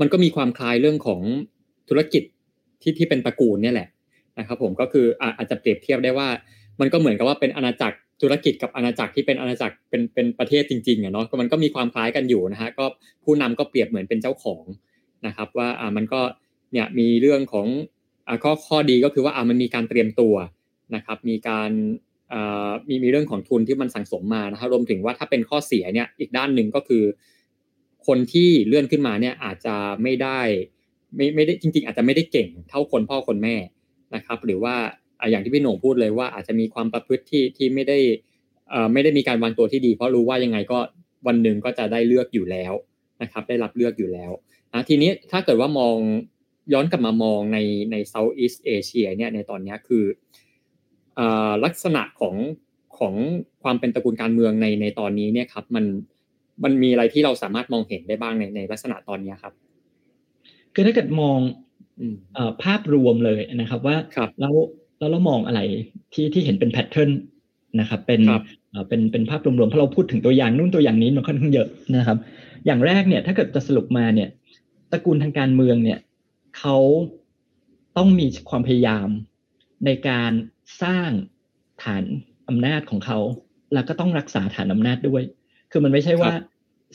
[0.00, 1.22] มันก็มีความคล้ายเรื่องของ
[1.88, 2.22] ธุรกิจ
[2.82, 3.88] ที่ที่เป็นตระกูลเนี่ยแหละ
[4.38, 5.06] นะครับผมก็คือ
[5.38, 6.28] อาจจะเปรียบเทียบได้ว่า
[6.80, 12.84] มันก็เหมือนกับว่าเป็นอาณาจักรธุรกิจกับอาณาจักรที่เป็นอาณาจักรเป็นเป็นประเทศจริงๆอะเนาะมันก็มีความคล้ายกันอยู่นะฮะก็
[13.24, 14.64] ผู้นำก็เปรียบเหมือนเป็นเจ้าของ
[15.26, 16.20] นะครับ ว่าอ่ามันก็
[16.72, 17.66] เนี่ยมีเรื่องของ
[18.42, 20.34] ข้อข้อดีก็คือว่าอ่ามันมีการเตรียมตัว
[20.94, 21.70] นะครับ มีการ
[22.88, 27.04] มีมีเรื่องของทุนที่มันสั่งสมมานะครับรวมถึงว่าถ้าเป็นข้อเสียเนี่ยอีกด้านหนึ่งก็คือ
[28.06, 30.40] คนที่เลื่อนขึ้นมาเนี่ยอาจจะไม่ได้
[31.16, 33.56] ไม่ไม่ได้จริง ๆ อาจจะไม่ได้เก่งเท่าคนพ่อคนแม่
[34.14, 34.74] นะครับ หรือว่า
[35.30, 37.98] อย่างที่พี่หน่งพูดเลยว่าอาจจะมีความประพฤติที่ที่ไม่ได้
[38.92, 40.78] ไม่ได้มีการวางตัวที่ดี เพราะรู้ว่ายังไงก็
[41.26, 42.72] วันหนึ่งก็จะได้เลือกอยู่แล้ว
[43.22, 44.30] นะครับ ได้รับเลือกอยู่แล้ว
[44.72, 45.96] นะทีนี้ถ้าเกิดว่ามอง
[46.72, 47.58] ย้อนกลับมามองใน
[47.92, 50.04] ใน Southeast Asia เนี่ยในตอนนี้คือ
[51.64, 52.36] ลักษณะของ
[52.98, 53.14] ของ
[53.62, 55.84] ความเป็นตระกูลการเมืองในในตอนนี้เนี่ยครับ มัน
[56.64, 59.52] มันมีอะไรที่เราสามารถมองเห็นได้บ้างในในลักษณะตอนนี้ครับ
[60.74, 61.38] คือถ้าเกิดมอง
[62.62, 63.96] ภาพรวมเลยนะครับ ว่า
[64.40, 64.54] แล้ว
[64.98, 65.60] แล้วเรามองอะไร
[66.12, 67.10] ที่ที่เห็นเป็นแพทเทิร์น
[67.80, 68.20] นะครับ เป็น
[68.88, 72.18] เป็นเป็นภาพรวมๆเพราะเราพูดถึงตัวอย่างนู่นตัวอย่างนี้มันค่อนข้างเยอะนะครับ
[72.66, 74.28] อย่างแรกเนี่ยถ้าเกิดจะสรุปมาเนี่ย
[74.92, 75.98] ตระกูลทางการเมืองเนี่ย
[76.58, 76.76] เขา
[77.96, 79.08] ต้องมีความพยายาม
[79.86, 80.32] ในการ
[80.82, 81.10] สร้าง
[81.82, 82.04] ฐาน
[82.48, 83.18] อำนาจของเขา
[83.74, 85.22] แล้วก็ต้องรักษาฐานอำนาจด้วย
[85.70, 86.32] คือมันไม่ใช่ว่า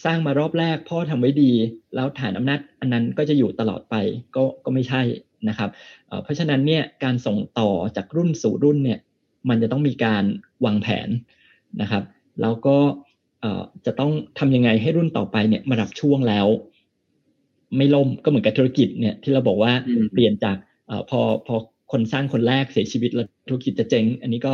[0.05, 1.51] สร้างมารอบแรกพ่อทำไว้ดี
[1.95, 3.95] แล้วฐานอำนาจอันนั้นก็จะอยู่ตลอดไป
[4.36, 5.01] ก็ก็ไม่ใช่
[5.49, 5.69] นะครับ
[6.23, 8.99] เพราะฉะนั้นเนี่ยการส่งต่อจากรุ่นสู่รุ่นเนี่ย
[9.49, 10.23] มันจะต้องมีการ
[10.65, 11.09] วางแผน
[11.82, 12.03] นะครับ
[12.41, 12.78] แล้วก็
[13.86, 16.47] จะต้องทำยังไงให้รุ่นต่อไปเนี่ยมารับช่วงแล้ว
[17.78, 19.71] ไม่ล่มก็เหมือนกับธุรกิจเนี่ยที่เราบอกว่า
[20.13, 20.57] เปลี่ยนจาก
[20.89, 21.55] อพอพอ
[21.92, 24.54] คนสร้างคนแรกเสียชีวิตแล้วธุรกิจจะเจ๊งอันนี้ก็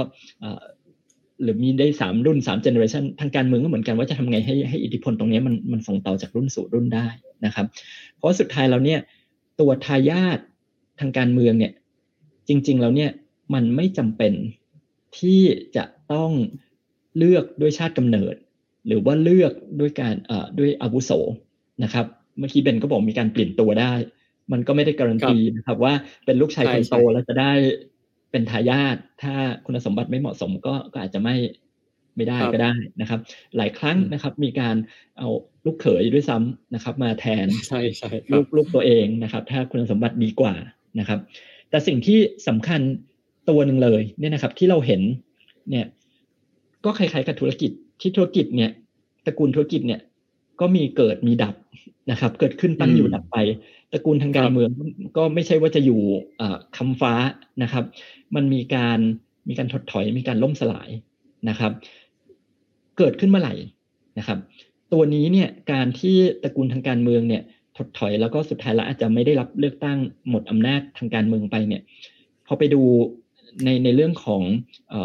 [1.43, 7.07] หรือมีได้สามรุ่นสาม generation ทางการเมืองก็เหมือนกันว่าจะทำไงให้ให้อิทธิพลตรงนี้มันมันส่งต่อจากรุ่นสู่รุ่นได้
[7.45, 7.65] นะครับ
[8.17, 8.99] เพราะสุดท้ายเราเนี่ย
[9.59, 10.39] ตัวทายาท
[10.99, 11.73] ทางการเมืองเนี่ย
[12.47, 13.11] จริง ๆ แล้วเนี่ย
[13.53, 14.33] มันไม่จำเป็น
[15.17, 15.41] ที่
[15.75, 16.31] จะต้อง
[17.17, 18.35] เลือกด้วยชาติกำเนิด
[18.87, 21.11] หรือว่าเลือกด้วยการเอ่อด้วยอาวุโส
[21.83, 22.05] นะครับ
[22.39, 23.93] เมื่อกี้เบนก็บอกมีการเปลี่ยนตัวได้
[24.51, 25.93] มันก็ไม่ได้การันตีนะครับว่า
[26.25, 27.51] เป็นลูกชายคนโตแล้วจะได้
[28.31, 29.35] เป็นทายาทถ้า
[29.65, 31.35] คุณสมบัติไม่เหมาะสมก็ก็อาจจะไม่
[32.15, 33.19] ไม่ได้ก็ได้นะครับ
[33.57, 34.75] หลายครั้งนะครับ มีการ
[35.17, 35.29] เอา
[35.65, 40.53] ลูกเขยด้วยซ้ำนะครับ มาแทนใช่ใช่ลูกลูกตัวเองนะครับ ถ้าคุณสมบัติดีกว่า
[40.99, 41.19] นะครับ
[41.69, 42.81] แต่สิ่งที่สำคัญ
[43.49, 45.01] ตัวหนึ่งเลยเนี่ยนะครับ ที่เราเห็น
[45.69, 45.85] เนี่ย
[46.85, 47.71] ก็คล้ายๆกับธุรกิจ
[48.01, 48.71] ที่ธุรกิจเนี่ย
[49.25, 49.99] ตระกูลธุรกิจเนี่ย
[50.59, 51.55] ก็มีเกิดมีดับ
[52.11, 53.37] นะครับ เกิดขึ้นตั้งอยู่ดับไป
[53.91, 54.69] ตระกูลทางการเมือง
[55.17, 56.01] ก็ไม่ใช่ว่าจะอยู่
[56.77, 57.13] คำฟ้า
[57.63, 57.83] นะครับ
[58.35, 58.99] มันมีการ
[59.49, 60.89] มีการถดถอยมีการล่มสลาย
[61.49, 61.71] นะครับ
[62.97, 63.55] เกิดขึ้นเมื่อไหร่
[64.17, 64.39] นะครับ
[64.93, 67.43] ตัวนี้เนี่ยการที่ตระกูลทางการเมืองเนี่ย
[67.77, 69.97] ถดถอยแล้วก็สุดท้ายแล้วอาจจะไม่ได้รับเลือกตั้ง
[70.29, 71.81] หมดอำนาจทางการเมืองไปเนี่ย
[72.47, 72.81] พอไปดู
[73.63, 74.41] ในในเรื่องของ
[74.89, 74.95] เอ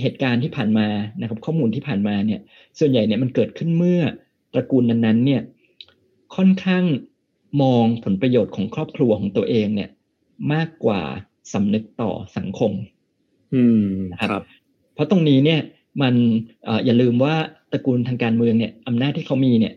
[0.00, 0.86] เหตุการณ์ที่ผ่านมา
[1.20, 2.40] นะครับ ข้อมูลที่ผ่านมาเนี่ย
[2.78, 4.00] ส่วนใหญ่เนี่ยมันเกิดขึ้นเมื่อ
[4.52, 5.42] ตระกูลนั้นๆเนี่ย
[6.36, 6.84] ค่อนข้าง
[7.62, 9.90] มองผลประโยชน์ของครอบครัวของตัวเองเนี่ย
[10.52, 11.02] มากกว่า
[11.52, 12.72] สำนึกต่อสังคม
[13.54, 13.88] อืม
[14.30, 14.42] ครับ
[14.94, 15.60] เพราะตรงนี้เนี่ย
[16.02, 16.14] มัน
[16.66, 17.34] ออย่าลืมว่า
[17.72, 19.74] ตระกูลทางการเมืองเนี่ยอำนาจที่เขามีเนี่ย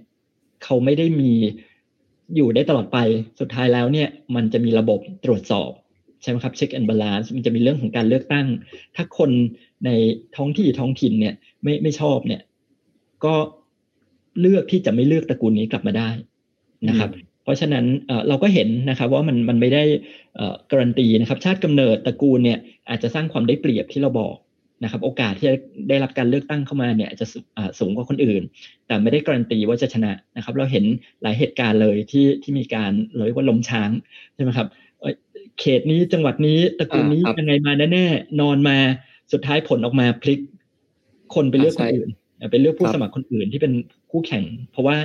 [0.63, 1.31] เขาไม่ได้มี
[2.35, 2.97] อยู่ได้ตลอดไป
[3.39, 5.71] สุดท้ายแล้วเนี่ย มันจะมีระบบตรวจสอบ
[6.21, 8.47] ใช่ไหมครับ check and balance มันจะมีเรื่องของการเลือกตั้ง
[8.95, 9.31] ถ้าคน
[9.85, 9.89] ใน
[10.35, 12.41] ท้องที่ท้องถิ่นเนี่ย ไม่ไม่ชอบเนี่ย
[13.25, 13.33] ก็
[14.41, 16.09] เลือกที่จะไม่เลือกตระกูลนี้กลับมาได้
[16.89, 17.09] นะครับ
[17.49, 17.85] ราะฉะนั้น
[18.27, 19.83] เราก็เห็นนะครับว่ามันมันไม่ได้
[20.71, 22.59] การันตีนะครับ ชาติกำเนิดตระกูลเนี่ย
[22.89, 24.35] อาจจะสร้างความได้เปรียบที่เราบอก
[24.83, 25.55] นะครับ โอกาสที่จะ
[25.89, 27.25] ได้รับการเลือกตั้งเข้ามาเนี่ยจะ
[27.79, 28.41] สูงกว่าคนอื่น
[28.87, 30.85] แต่ไม่ได้การันตีว่าจะชนะนะครับ เราเห็น
[31.21, 33.89] หลายเหตุการณ์เลยที่ที่มีการเลยว่าล้มช้าง
[34.35, 34.67] ใช่ไหมครับ
[35.59, 38.77] เขตนี้จังหวัดนี้ตระกูลนี้ยังไงมาแน่ๆนอนมา
[39.31, 40.39] สุดท้ายผลออกมาพลิก
[41.35, 42.09] คนไปเลือกคนอื่น
[42.51, 43.73] ไปเลือกผู้สมัครคนอื่นที่เป็น
[44.11, 44.95] คู่แข่ง เพราะว่า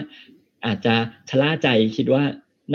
[0.66, 0.95] อาจจะ
[1.30, 2.22] ชะล่าใจคิดว่า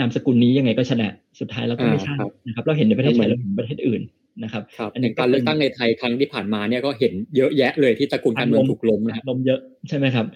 [0.00, 1.08] นามสกุลนี้ยังไงก็ชนะ
[1.40, 2.14] สุดท้ายแล้วก็ไม่ใช่
[2.46, 4.02] นะครับ เราเห็นในประเทศไทยเราเห็นประเทศอื่น
[4.42, 4.62] นะครับ
[4.94, 10.26] อันนี้การเลือกตั้งในไทยครั้งที่ผ่านมาเนี่ยก็เห็นเยอะแยะเลยที่ตระกูลการเมืองถูกล้มนะล้มเยอะใช่ไหมครับ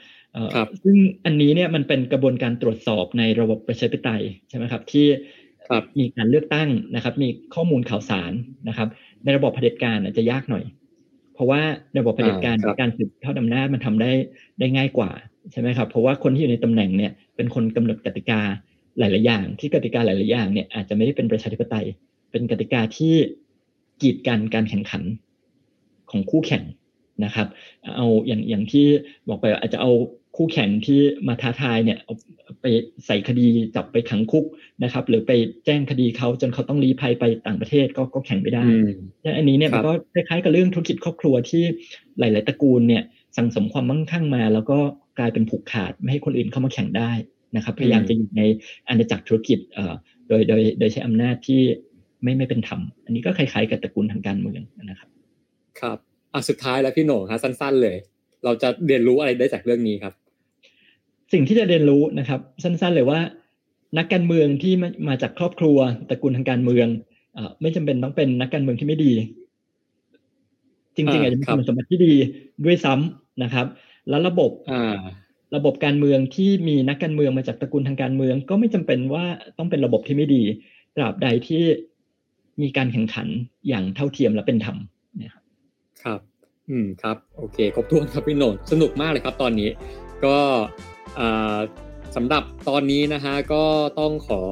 [0.83, 5.07] ซึ่งอันนี้เนี่ยมันเป็นกระบวนการตรวจสอบในระบบประชาธิปไตยใช่ไหมครับที่
[5.99, 8.33] มีการเลือกตั้งนะครับ มีข้อมูลข่าวสาร
[8.69, 8.89] นะครับ
[9.25, 10.65] ในระบบเผด็จการจะยากหน่อย
[11.35, 11.61] เพราะว่า
[11.93, 14.13] ในระบบเผด็จการการสืบทอดอำนาจมันทำได้
[14.59, 15.11] ได้ง่ายกว่า
[15.53, 18.41] ใช่ไหมครับ เพราะว่าคนที่อยู่ในตำแหน่งเนี่ยเป็นคนกำหนดกติกา
[18.99, 21.87] หลาย ๆ อย่าง ที่กติกาหลาย ๆ อย่างเนี่ยอาจจะไม่ได้เป็นประชาธิปไตย
[22.31, 23.15] เป็นกติกาที่
[24.03, 25.03] กีดกันการแข่งขัน
[26.11, 26.65] ของคู่แข่ง
[27.25, 27.47] นะครับ
[27.97, 28.87] เอาอย่างอย่างที่
[29.29, 29.91] บอกไปอาจจะเอา
[30.37, 32.15] คู่แข่งที่มาท้าทายเนี่ยเอา
[32.61, 32.67] ไป
[33.07, 34.45] ใส่คดีจับไปขังคุก
[34.83, 35.33] นะครับ หรือไป
[35.67, 38.65] แจ้งคดีเขาจนเขาต้องรีภัยไปต่างประเทศก็ก็แข่งไม่ได้
[39.37, 41.65] อันนี้เนี่ยมันก็คล้ายๆกับเรื่องธุรกิจครอบครัวที่
[42.19, 43.03] หลาย ๆตระกูลเนี่ย
[43.37, 44.79] สั่งสมความมั่งคั่งมา แล้วก็
[45.19, 47.13] กลายเป็นผูกขาดไม่ให้คนอื่นเข้ามาแข่งได้
[47.57, 48.43] นะครับพยายามจะอยู่ใน
[48.89, 49.59] อาณาจักรธุรกิจ
[50.29, 51.61] โดยโดยโดยใช้อำนาจที่
[52.23, 55.09] ไม่ไม่เป็นธรรม อันนี้ก็คล้ายๆกับตระกูลทางการเมืองนะครับ
[55.81, 55.99] ครับ
[56.33, 57.97] อะสุดท้ายแล้วพี่โหน่งครับสั้น ๆ เลย
[58.45, 60.15] เราจะเรียนรู้อะไรได้จากเรื่องนี้ครับ
[61.35, 63.21] สิ่งที่จะเรียนรู้นะครับ สั้นๆเลยว่า
[63.99, 64.73] นักการเมืองที่
[65.09, 65.79] มาจากครอบครัว
[66.09, 66.87] ตระกูลทางการเมือง
[67.37, 69.13] อไม่จำเป็นต้องเป็นนักการเมืองที่ไม่ดี
[70.97, 72.15] จริงๆอาจจะมีคุณสมบัติที่ดี
[72.65, 73.67] ด้วยซ้ำนะครับ
[74.09, 74.51] แล้วระบบ
[75.57, 79.25] ระบบการเมืองที่มีนักการเมืองมาจากตระกูลทางการเมือง ก็ไม่จำเป็นว่า
[79.59, 80.43] ต้องเป็นระบบที่ไม่ดี
[80.97, 81.63] ตราบใดที่
[82.63, 83.29] มีการแข่งขัน
[83.69, 84.77] อย่างเท่าเทียมและเป็นธรรม
[85.23, 85.43] นะครับ
[86.05, 86.21] ครับ
[86.71, 89.69] อืมครับ โอเค ครบถ้วนครับพี่โนนสนุกมากเลยครับตอนนี้
[90.25, 90.37] ก็
[92.17, 93.65] สำหรับตอนนี้นะฮะก็
[94.01, 94.43] ต้องขอ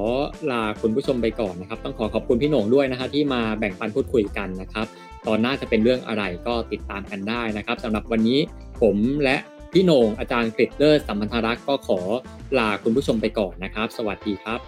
[0.51, 4.85] ลาคุณผู้ชมไปก่อนนะครับ ต้องขอขอบคุณพี่โหน่งด้วยนะฮะที่มาแบ่งปันพูดคุยกันนะครับ
[5.27, 8.39] ตอนหน้าจะเป็นเรื่องอะไรก็ติดตามกันได้นะครับสำหรับวันนี้
[8.81, 9.37] ผมและ
[9.73, 11.99] พี่โหน่งอาจารย์กริดเลิศสัมพันธรักษ์ก็ขอ
[12.57, 14.59] ลาคุณผู้ชมไปก่อนนะครับ สวัสดีครับ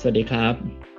[0.00, 0.91] สวัสดีครับ